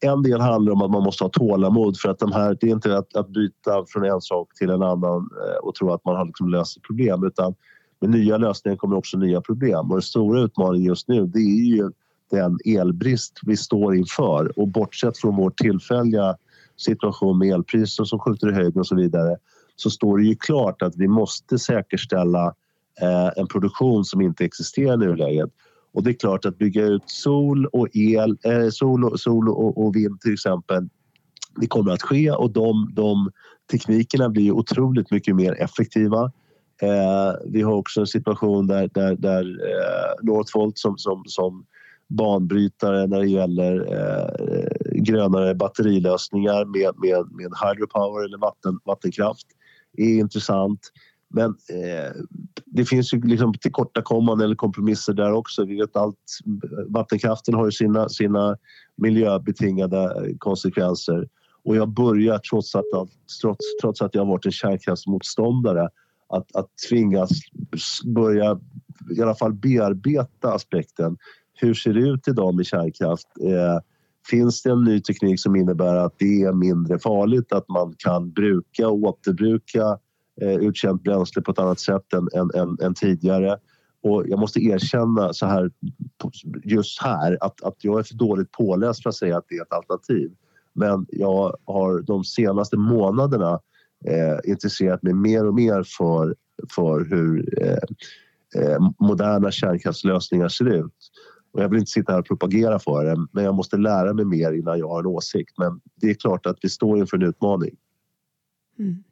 en 0.00 0.22
del 0.22 0.40
handlar 0.40 0.72
om 0.72 0.82
att 0.82 0.90
man 0.90 1.02
måste 1.02 1.24
ha 1.24 1.28
tålamod 1.28 1.98
för 1.98 2.08
att 2.08 2.18
de 2.18 2.32
här, 2.32 2.56
det 2.60 2.66
är 2.66 2.70
inte 2.70 2.98
att, 2.98 3.16
att 3.16 3.28
byta 3.28 3.84
från 3.88 4.04
en 4.04 4.20
sak 4.20 4.48
till 4.54 4.70
en 4.70 4.82
annan 4.82 5.30
eh, 5.42 5.58
och 5.62 5.74
tro 5.74 5.92
att 5.92 6.04
man 6.04 6.16
har 6.16 6.24
liksom 6.24 6.48
löst 6.48 6.82
problem 6.82 7.24
utan 7.24 7.54
med 8.00 8.10
nya 8.10 8.36
lösningar 8.36 8.76
kommer 8.76 8.96
också 8.96 9.18
nya 9.18 9.40
problem 9.40 9.90
och 9.90 9.96
den 9.96 10.02
stora 10.02 10.40
utmaningen 10.40 10.86
just 10.86 11.08
nu 11.08 11.26
det 11.26 11.38
är 11.38 11.76
ju 11.76 11.90
den 12.30 12.58
elbrist 12.64 13.40
vi 13.42 13.56
står 13.56 13.96
inför 13.96 14.58
och 14.58 14.68
bortsett 14.68 15.18
från 15.18 15.36
vår 15.36 15.50
tillfälliga 15.50 16.36
situation 16.76 17.38
med 17.38 17.48
elpriser 17.48 18.04
som 18.04 18.18
skjuter 18.18 18.50
i 18.50 18.52
höjden 18.52 18.80
och 18.80 18.86
så 18.86 18.96
vidare 18.96 19.36
så 19.76 19.90
står 19.90 20.18
det 20.18 20.24
ju 20.24 20.36
klart 20.36 20.82
att 20.82 20.96
vi 20.96 21.08
måste 21.08 21.58
säkerställa 21.58 22.54
eh, 23.00 23.30
en 23.36 23.46
produktion 23.46 24.04
som 24.04 24.20
inte 24.20 24.44
existerar 24.44 24.94
i 24.94 24.96
nuläget. 24.96 25.50
Och 25.92 26.02
det 26.02 26.10
är 26.10 26.14
klart 26.14 26.44
att 26.44 26.58
bygga 26.58 26.84
ut 26.84 27.02
sol 27.06 27.66
och 27.66 27.88
el, 27.92 28.38
eh, 28.42 28.68
sol, 28.70 29.04
och, 29.04 29.20
sol 29.20 29.48
och, 29.48 29.86
och 29.86 29.96
vind 29.96 30.20
till 30.20 30.32
exempel, 30.32 30.88
det 31.56 31.66
kommer 31.66 31.92
att 31.92 32.02
ske 32.02 32.30
och 32.30 32.50
de, 32.50 32.90
de 32.94 33.30
teknikerna 33.70 34.28
blir 34.28 34.52
otroligt 34.52 35.10
mycket 35.10 35.36
mer 35.36 35.62
effektiva. 35.62 36.32
Eh, 36.82 37.34
vi 37.46 37.62
har 37.62 37.72
också 37.72 38.00
en 38.00 38.06
situation 38.06 38.66
där, 38.66 38.90
där, 38.94 39.16
där 39.16 39.44
eh, 39.44 40.14
Northvolt 40.22 40.78
som, 40.78 40.98
som, 40.98 41.22
som 41.26 41.66
banbrytare 42.08 43.06
när 43.06 43.20
det 43.20 43.28
gäller 43.28 43.92
eh, 43.92 45.02
grönare 45.02 45.54
batterilösningar 45.54 46.64
med, 46.64 46.94
med, 46.96 47.32
med 47.32 47.52
hydropower 47.64 48.24
eller 48.24 48.38
vatten, 48.38 48.78
vattenkraft 48.84 49.46
är 49.96 50.18
intressant. 50.18 50.80
Men 51.28 51.50
eh, 51.50 52.12
det 52.66 52.84
finns 52.84 53.14
ju 53.14 53.20
liksom 53.20 53.54
tillkortakommanden 53.54 54.44
eller 54.44 54.56
kompromisser 54.56 55.12
där 55.12 55.32
också. 55.32 55.64
Vi 55.64 55.76
vet 55.76 55.96
allt, 55.96 56.16
vattenkraften 56.88 57.54
har 57.54 57.64
ju 57.64 57.72
sina, 57.72 58.08
sina 58.08 58.56
miljöbetingade 58.96 60.34
konsekvenser 60.38 61.28
och 61.64 61.76
jag 61.76 61.88
börjar 61.88 62.38
trots 62.38 62.74
att, 62.74 62.84
trots, 63.42 63.64
trots 63.82 64.02
att 64.02 64.14
jag 64.14 64.22
har 64.22 64.32
varit 64.32 64.46
en 64.46 64.52
kärnkraftsmotståndare 64.52 65.88
att, 66.28 66.56
att 66.56 66.70
tvingas 66.88 67.30
börja 68.04 68.60
i 69.16 69.22
alla 69.22 69.34
fall 69.34 69.52
bearbeta 69.52 70.52
aspekten. 70.52 71.16
Hur 71.54 71.74
ser 71.74 71.94
det 71.94 72.00
ut 72.00 72.28
idag 72.28 72.54
med 72.54 72.66
kärnkraft? 72.66 73.26
Eh, 73.40 73.78
finns 74.30 74.62
det 74.62 74.70
en 74.70 74.84
ny 74.84 75.00
teknik 75.00 75.40
som 75.40 75.56
innebär 75.56 75.96
att 75.96 76.14
det 76.18 76.42
är 76.42 76.52
mindre 76.52 76.98
farligt, 76.98 77.52
att 77.52 77.68
man 77.68 77.94
kan 77.98 78.30
bruka 78.30 78.88
och 78.88 79.02
återbruka 79.02 79.98
eh, 80.40 80.54
uttjänt 80.54 81.02
bränsle 81.02 81.42
på 81.42 81.50
ett 81.50 81.58
annat 81.58 81.80
sätt 81.80 82.12
än, 82.12 82.28
än, 82.40 82.50
än, 82.60 82.76
än, 82.82 82.94
tidigare. 82.94 83.58
Och 84.02 84.28
jag 84.28 84.38
måste 84.38 84.60
erkänna 84.60 85.32
så 85.32 85.46
här, 85.46 85.70
just 86.64 87.02
här 87.02 87.38
att, 87.40 87.62
att 87.62 87.84
jag 87.84 87.98
är 87.98 88.02
för 88.02 88.14
dåligt 88.14 88.50
påläst 88.50 89.02
för 89.02 89.10
att 89.10 89.16
säga 89.16 89.38
att 89.38 89.44
det 89.48 89.56
är 89.56 89.62
ett 89.62 89.72
alternativ. 89.72 90.32
Men 90.72 91.06
jag 91.08 91.56
har 91.64 92.00
de 92.00 92.24
senaste 92.24 92.76
månaderna 92.76 93.60
eh, 94.04 94.50
intresserat 94.50 95.02
mig 95.02 95.14
mer 95.14 95.46
och 95.46 95.54
mer 95.54 95.82
för, 95.98 96.34
för 96.74 97.04
hur 97.10 97.62
eh, 97.62 97.78
eh 98.62 98.78
moderna 98.98 99.50
kärnkraftslösningar 99.50 100.48
ser 100.48 100.68
ut. 100.68 101.10
Och 101.52 101.62
jag 101.62 101.68
vill 101.68 101.78
inte 101.78 101.90
sitta 101.90 102.12
här 102.12 102.20
och 102.20 102.26
propagera 102.26 102.78
för 102.78 103.04
det, 103.04 103.26
men 103.32 103.44
jag 103.44 103.54
måste 103.54 103.76
lära 103.76 104.12
mig 104.12 104.24
mer 104.24 104.52
innan 104.52 104.78
jag 104.78 104.88
har 104.88 105.00
en 105.00 105.06
åsikt. 105.06 105.58
Men 105.58 105.80
det 105.94 106.10
är 106.10 106.14
klart 106.14 106.46
att 106.46 106.58
vi 106.62 106.68
står 106.68 106.98
inför 106.98 107.16
en 107.16 107.22
utmaning. 107.22 107.76
Mm. 108.78 109.04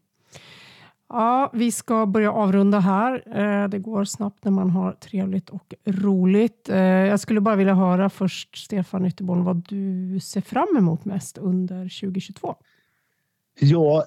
Ja, 1.09 1.51
vi 1.53 1.73
ska 1.73 2.07
börja 2.07 2.33
avrunda 2.33 2.79
här. 2.81 3.39
Eh, 3.39 3.69
det 3.69 3.79
går 3.79 4.05
snabbt 4.05 4.45
när 4.45 4.53
man 4.53 4.71
har 4.71 4.93
trevligt 4.93 5.51
och 5.51 5.75
roligt. 5.85 6.69
Eh, 6.69 6.79
jag 6.79 7.21
skulle 7.21 7.41
bara 7.41 7.57
vilja 7.57 7.75
höra 7.75 8.11
först, 8.11 8.59
Stefan 8.65 9.07
Ytterborn, 9.07 9.45
vad 9.45 9.57
du 9.69 10.21
ser 10.21 10.41
fram 10.41 10.77
emot 10.79 11.05
mest 11.05 11.39
under 11.39 12.01
2022? 12.01 12.55
Ja, 13.61 14.07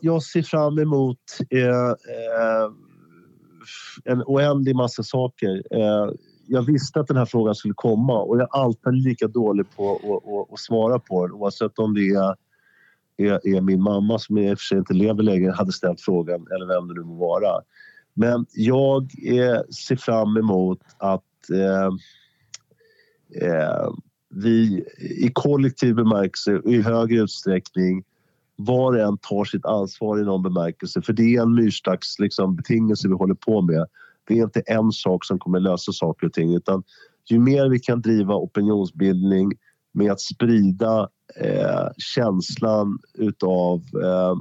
jag 0.00 0.22
ser 0.22 0.42
fram 0.42 0.78
emot 0.78 1.18
eh, 1.50 1.88
eh 1.88 2.70
en 4.04 4.22
oändlig 4.22 4.76
massa 4.76 5.02
saker 5.02 5.62
eh, 5.70 6.10
jag 6.48 6.62
visste 6.62 7.00
att 7.00 7.06
den 7.06 7.16
här 7.16 7.24
frågan 7.24 7.54
skulle 7.54 7.74
komma 7.74 8.22
och 8.22 8.36
jag 8.36 8.42
är 8.42 8.60
alltid 8.60 8.94
lika 8.94 9.28
dålig 9.28 9.66
på 9.76 9.92
att, 9.94 10.52
att 10.52 10.58
svara 10.58 10.98
på 10.98 11.26
den 11.26 11.36
oavsett 11.36 11.78
om 11.78 11.94
det 11.94 12.08
är, 12.08 12.34
är, 13.16 13.56
är, 13.56 13.60
min 13.60 13.82
mamma 13.82 14.18
som 14.18 14.38
i 14.38 14.54
och 14.54 14.58
för 14.58 14.64
sig 14.64 14.78
inte 14.78 14.94
lever 14.94 15.22
längre 15.22 15.50
hade 15.50 15.72
ställt 15.72 16.00
frågan 16.00 16.46
eller 16.50 16.66
vem 16.66 16.88
det 16.88 16.94
nu 16.94 17.00
må 17.00 17.14
vara. 17.14 17.62
Men 18.14 18.46
jag 18.52 19.02
eh, 19.26 19.60
ser 19.88 19.96
fram 19.96 20.36
emot 20.36 20.80
att 20.98 21.50
eh, 21.52 21.90
eh, 23.48 23.90
vi 24.30 24.84
i 24.98 25.30
kollektiv 25.34 25.94
bemärkelse 25.94 26.60
i 26.64 26.82
högre 26.82 27.22
utsträckning 27.22 28.04
var 28.60 28.92
och 28.92 29.00
en 29.00 29.18
tar 29.18 29.44
sitt 29.44 29.66
ansvar 29.66 30.20
i 30.20 30.24
någon 30.24 30.42
bemärkelse 30.42 31.02
för 31.02 31.12
det 31.12 31.36
är 31.36 31.42
en 31.42 31.54
myrstacksbetingelse 31.54 32.22
liksom, 32.22 32.56
betingelse 32.56 33.08
vi 33.08 33.14
håller 33.14 33.34
på 33.34 33.62
med 33.62 33.86
det 34.28 34.38
är 34.38 34.42
inte 34.42 34.60
en 34.60 34.92
sak 34.92 35.24
som 35.24 35.38
kommer 35.38 35.60
lösa 35.60 35.92
saker 35.92 36.26
och 36.26 36.32
ting 36.32 36.54
utan 36.54 36.82
ju 37.30 37.38
mer 37.38 37.68
vi 37.68 37.78
kan 37.78 38.00
driva 38.00 38.34
opinionsbildning 38.34 39.52
med 39.92 40.12
att 40.12 40.20
sprida 40.20 41.08
eh, 41.40 41.88
känslan 41.96 42.98
utav 43.14 43.82
eh, 44.02 44.34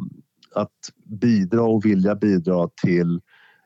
att 0.56 0.91
bidra 1.03 1.63
och 1.63 1.86
vilja 1.86 2.15
bidra 2.15 2.69
till 2.84 3.21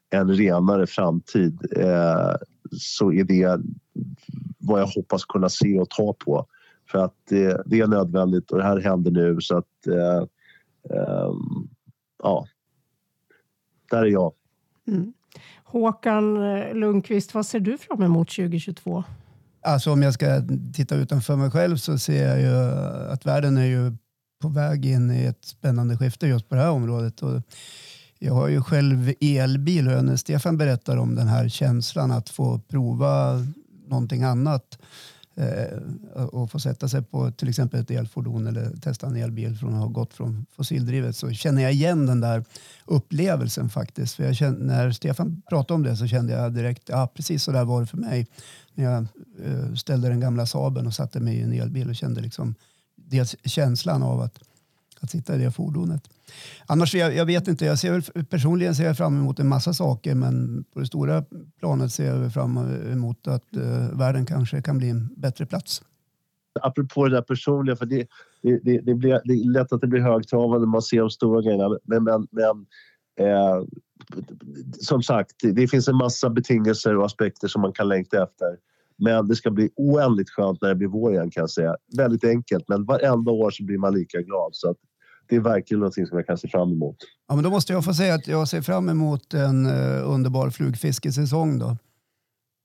en 0.10 0.34
renare 0.34 0.88
framtid 0.88 1.60
eh, 1.78 2.36
så 2.72 3.12
är 3.12 3.24
det 3.24 3.62
vad 4.60 4.82
jag 4.82 4.88
hoppas 4.88 5.26
kunna 5.26 5.50
se 5.50 5.80
och 5.80 5.90
ta 5.90 6.14
på. 6.14 6.46
För 6.92 7.00
att 7.00 7.16
det, 7.30 7.64
det 7.66 7.80
är 7.80 7.88
nödvändigt 7.88 8.52
och 8.52 8.58
det 8.58 8.64
här 8.64 8.80
händer 8.80 9.12
nu 9.12 9.38
så 9.42 9.58
att 9.58 9.88
eh, 9.88 10.28
eh, 10.90 11.32
ja, 12.24 12.48
där 13.90 14.02
är 14.02 14.12
jag. 14.12 14.34
Mm. 14.88 15.14
Håkan 15.64 16.44
eh, 16.44 16.74
Lundqvist, 16.74 17.34
vad 17.34 17.46
ser 17.46 17.60
du 17.60 17.78
fram 17.78 18.04
emot 18.04 18.30
2022? 18.30 19.04
Alltså 19.62 19.92
om 19.92 20.02
jag 20.02 20.14
ska 20.14 20.42
titta 20.74 20.96
utanför 20.96 21.36
mig 21.36 21.52
själv 21.52 21.78
så 21.78 21.98
ser 21.98 22.28
jag 22.28 22.42
ju 22.42 22.56
att 23.12 23.26
världen 23.26 23.58
är 23.58 23.66
ju 23.66 23.96
på 24.42 24.48
väg 24.48 24.86
in 24.86 25.12
i 25.12 25.24
ett 25.24 25.46
spännande 25.46 25.98
skifte 25.98 26.28
just 26.28 26.50
på 26.50 26.56
det 26.56 26.62
här 26.62 26.72
området. 26.72 27.22
Och 27.22 27.42
jag 28.20 28.34
har 28.34 28.48
ju 28.48 28.62
själv 28.62 29.14
elbil 29.22 29.88
och 29.88 30.06
när 30.06 30.16
Stefan 30.16 30.58
berättar 30.58 30.98
om 30.98 31.16
den 31.16 31.28
här 31.28 31.50
känslan 31.50 32.12
att 32.12 32.30
få 32.30 32.60
prova 32.60 33.46
någonting 33.88 34.24
annat 34.24 34.80
eh, 34.82 34.88
Eh, 35.36 35.78
och 36.14 36.52
få 36.52 36.60
sätta 36.60 36.88
sig 36.88 37.02
på 37.02 37.32
till 37.32 37.50
exempel 37.50 37.80
ett 37.80 37.92
elfordon 37.92 38.48
eller 38.48 38.78
testa 38.78 39.08
en 39.08 39.16
elbil 39.16 39.58
från 39.58 39.74
att 39.74 39.80
ha 39.80 39.88
gått 39.88 40.14
från 40.14 40.46
fossildrivet 40.52 41.16
så 41.16 41.32
känner 41.32 41.62
jag 41.62 41.74
igen 41.74 42.06
den 42.06 42.22
där 42.22 42.44
upplevelsen 42.86 43.70
faktiskt. 43.70 44.16
För 44.16 44.24
jag 44.24 44.36
kände, 44.36 44.66
när 44.66 44.92
Stefan 44.92 45.42
pratade 45.50 45.74
om 45.74 45.84
det 45.84 45.98
så 45.98 46.08
kände 46.08 46.34
jag 46.34 46.54
direkt, 46.54 46.90
ja 46.90 47.08
precis 47.16 47.44
så 47.44 47.52
där 47.52 47.66
var 47.66 47.82
det 47.82 47.88
för 47.88 47.98
mig. 47.98 48.28
När 48.74 48.86
jag 48.86 49.08
eh, 49.46 49.74
ställde 49.74 50.10
den 50.10 50.20
gamla 50.20 50.46
Saben 50.46 50.88
och 50.88 50.94
satte 50.94 51.20
mig 51.20 51.36
i 51.36 51.42
en 51.42 51.54
elbil 51.54 51.90
och 51.90 51.96
kände 51.96 52.22
liksom 52.22 52.56
dels 52.96 53.36
känslan 53.44 54.04
av 54.04 54.22
att, 54.22 54.40
att 55.00 55.12
sitta 55.12 55.36
i 55.36 55.38
det 55.38 55.52
fordonet. 55.52 56.10
Annars, 56.66 56.96
jag, 56.96 57.16
jag 57.16 57.26
vet 57.26 57.48
inte, 57.48 57.66
jag 57.66 57.80
ser 57.80 57.92
väl, 57.92 58.26
personligen 58.26 58.76
ser 58.76 58.84
jag 58.84 58.98
fram 58.98 59.20
emot 59.20 59.40
en 59.40 59.48
massa 59.48 59.74
saker 59.74 60.16
men 60.16 60.64
på 60.74 60.80
det 60.80 60.86
stora 60.86 61.24
planet 61.60 61.92
ser 61.92 62.06
jag 62.06 62.34
fram 62.34 62.58
emot 62.92 63.28
att 63.28 63.58
uh, 63.58 63.98
världen 64.00 64.26
kanske 64.26 64.62
kan 64.62 64.78
bli 64.78 64.90
en 64.90 65.10
bättre 65.18 65.46
plats. 65.46 65.82
Apropå 66.62 67.08
det 67.08 67.16
där 67.16 67.22
personliga, 67.22 67.76
för 67.76 67.86
det, 67.86 68.08
det, 68.42 68.60
det, 68.64 68.80
det, 68.80 68.96
blir, 68.96 69.22
det 69.24 69.34
är 69.34 69.52
lätt 69.52 69.74
att 69.74 69.82
det 69.82 69.88
blir 69.88 70.02
högtravande 70.02 70.60
när 70.60 70.72
man 70.72 70.82
ser 70.82 71.00
de 71.00 71.10
stora 71.10 71.42
grejerna 71.42 71.78
men, 71.84 72.04
men, 72.04 72.28
men 72.32 72.66
eh, 73.20 73.64
som 74.80 75.04
sagt, 75.04 75.36
det 75.54 75.68
finns 75.68 75.88
en 75.88 75.96
massa 75.96 76.30
betingelser 76.30 76.98
och 76.98 77.06
aspekter 77.06 77.48
som 77.48 77.62
man 77.62 77.74
kan 77.74 77.88
längta 77.88 78.24
efter. 78.24 78.58
Men 78.98 79.28
det 79.28 79.36
ska 79.36 79.52
bli 79.52 79.70
oändligt 79.76 80.30
skönt 80.30 80.62
när 80.62 80.70
det 80.70 80.76
blir 80.76 80.88
vår 80.88 81.14
igen 81.14 81.32
kan 81.32 81.42
jag 81.42 81.50
säga. 81.50 81.76
Väldigt 81.98 82.24
enkelt, 82.24 82.64
men 82.68 82.86
varenda 82.86 83.32
år 83.32 83.52
så 83.52 83.64
blir 83.64 83.78
man 83.78 83.94
lika 83.94 84.22
glad. 84.22 84.50
Så 84.54 84.70
att 84.70 84.78
det 85.32 85.38
är 85.38 85.40
verkligen 85.40 85.80
någonting 85.80 86.08
som 86.08 86.18
jag 86.18 86.28
kan 86.28 86.38
se 86.38 86.48
fram 86.48 86.72
emot. 86.72 86.96
Ja, 87.28 87.36
men 87.36 87.44
då 87.44 87.50
måste 87.50 87.74
jag 87.74 87.86
få 87.86 87.94
säga 87.94 88.14
att 88.14 88.28
jag 88.28 88.48
ser 88.48 88.62
fram 88.62 88.90
emot 88.90 89.34
en 89.34 89.66
uh, 89.66 90.12
underbar 90.12 90.50
flugfiskesäsong 90.50 91.60
då. 91.60 91.78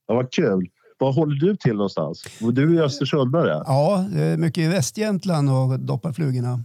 Ja, 0.07 0.15
vad 0.15 0.31
kul. 0.31 0.69
Var 0.97 1.13
håller 1.13 1.35
du 1.35 1.55
till 1.55 1.73
någonstans? 1.73 2.23
Du 2.39 2.79
är 2.79 2.83
östersundare? 2.83 3.63
Ja, 3.65 4.07
mycket 4.37 4.63
i 4.63 4.67
Västjämtland 4.67 5.49
och 5.49 5.79
doppar 5.79 6.13
flugorna. 6.13 6.63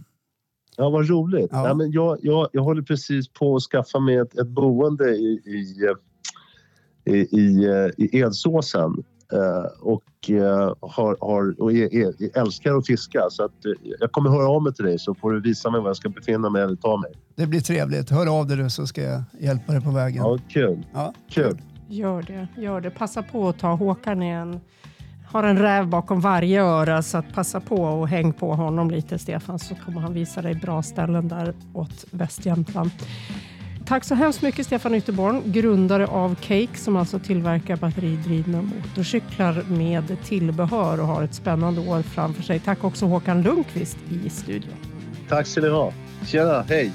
Ja, 0.77 0.89
vad 0.89 1.09
roligt. 1.09 1.49
Ja. 1.51 1.67
Ja, 1.67 1.73
men 1.73 1.91
jag, 1.91 2.17
jag, 2.21 2.47
jag 2.51 2.63
håller 2.63 2.81
precis 2.81 3.33
på 3.33 3.55
att 3.55 3.63
skaffa 3.63 3.99
mig 3.99 4.17
ett, 4.17 4.37
ett 4.37 4.47
boende 4.47 5.09
i, 5.15 5.41
i, 5.45 5.85
i, 7.11 7.37
i, 7.37 7.67
i 7.97 8.19
Edsåsen. 8.19 9.03
Eh, 9.33 9.71
och, 9.81 10.29
eh, 10.29 10.73
har, 10.79 11.17
har, 11.21 11.61
och 11.61 11.71
är, 11.71 11.95
är, 11.95 12.39
älskar 12.39 12.77
att 12.77 12.87
fiska. 12.87 13.19
Så 13.29 13.43
att, 13.43 13.65
eh, 13.65 13.71
jag 13.99 14.11
kommer 14.11 14.29
höra 14.29 14.47
av 14.47 14.63
mig 14.63 14.73
till 14.73 14.85
dig 14.85 14.99
så 14.99 15.15
får 15.15 15.31
du 15.31 15.41
visa 15.41 15.69
mig 15.69 15.81
var 15.81 15.89
jag 15.89 15.97
ska 15.97 16.09
befinna 16.09 16.49
mig 16.49 16.61
eller 16.61 16.75
ta 16.75 16.97
mig. 16.97 17.11
Det 17.35 17.47
blir 17.47 17.61
trevligt. 17.61 18.09
Hör 18.09 18.39
av 18.39 18.47
dig 18.47 18.69
så 18.69 18.87
ska 18.87 19.01
jag 19.01 19.23
hjälpa 19.39 19.71
dig 19.71 19.81
på 19.81 19.91
vägen. 19.91 20.23
Ja, 20.23 20.39
kul. 20.49 20.85
Ja. 20.93 21.13
kul. 21.29 21.61
Gör 21.87 22.21
det, 22.21 22.47
gör 22.61 22.81
det. 22.81 22.89
Passa 22.89 23.23
på 23.23 23.49
att 23.49 23.59
ta 23.59 23.73
Håkan 23.73 24.23
i 24.23 24.29
en 24.29 24.59
har 25.33 25.43
en 25.43 25.57
räv 25.57 25.87
bakom 25.87 26.21
varje 26.21 26.61
öra 26.63 27.01
så 27.01 27.17
att 27.17 27.33
passa 27.33 27.59
på 27.59 27.75
och 27.75 28.07
häng 28.07 28.33
på 28.33 28.53
honom 28.53 28.91
lite 28.91 29.19
Stefan 29.19 29.59
så 29.59 29.75
kommer 29.75 30.01
han 30.01 30.13
visa 30.13 30.41
dig 30.41 30.55
bra 30.55 30.83
ställen 30.83 31.27
där 31.27 31.53
åt 31.73 32.05
Västjämtland. 32.11 32.91
Tack 33.85 34.03
så 34.03 34.15
hemskt 34.15 34.41
mycket 34.41 34.65
Stefan 34.65 34.95
Ytterborn, 34.95 35.41
grundare 35.45 36.07
av 36.07 36.35
Cake 36.35 36.77
som 36.77 36.95
alltså 36.95 37.19
tillverkar 37.19 37.77
batteridrivna 37.77 38.61
motorcyklar 38.61 39.65
med 39.69 40.17
tillbehör 40.23 40.99
och 40.99 41.07
har 41.07 41.23
ett 41.23 41.33
spännande 41.33 41.81
år 41.81 42.01
framför 42.01 42.43
sig. 42.43 42.59
Tack 42.59 42.83
också 42.83 43.05
Håkan 43.05 43.41
Lundqvist 43.41 43.97
i 44.09 44.29
studion. 44.29 44.73
Tack 45.29 45.47
ska 45.47 45.61
ni 45.61 45.69
ha. 45.69 45.93
Tjena, 46.25 46.61
hej! 46.61 46.91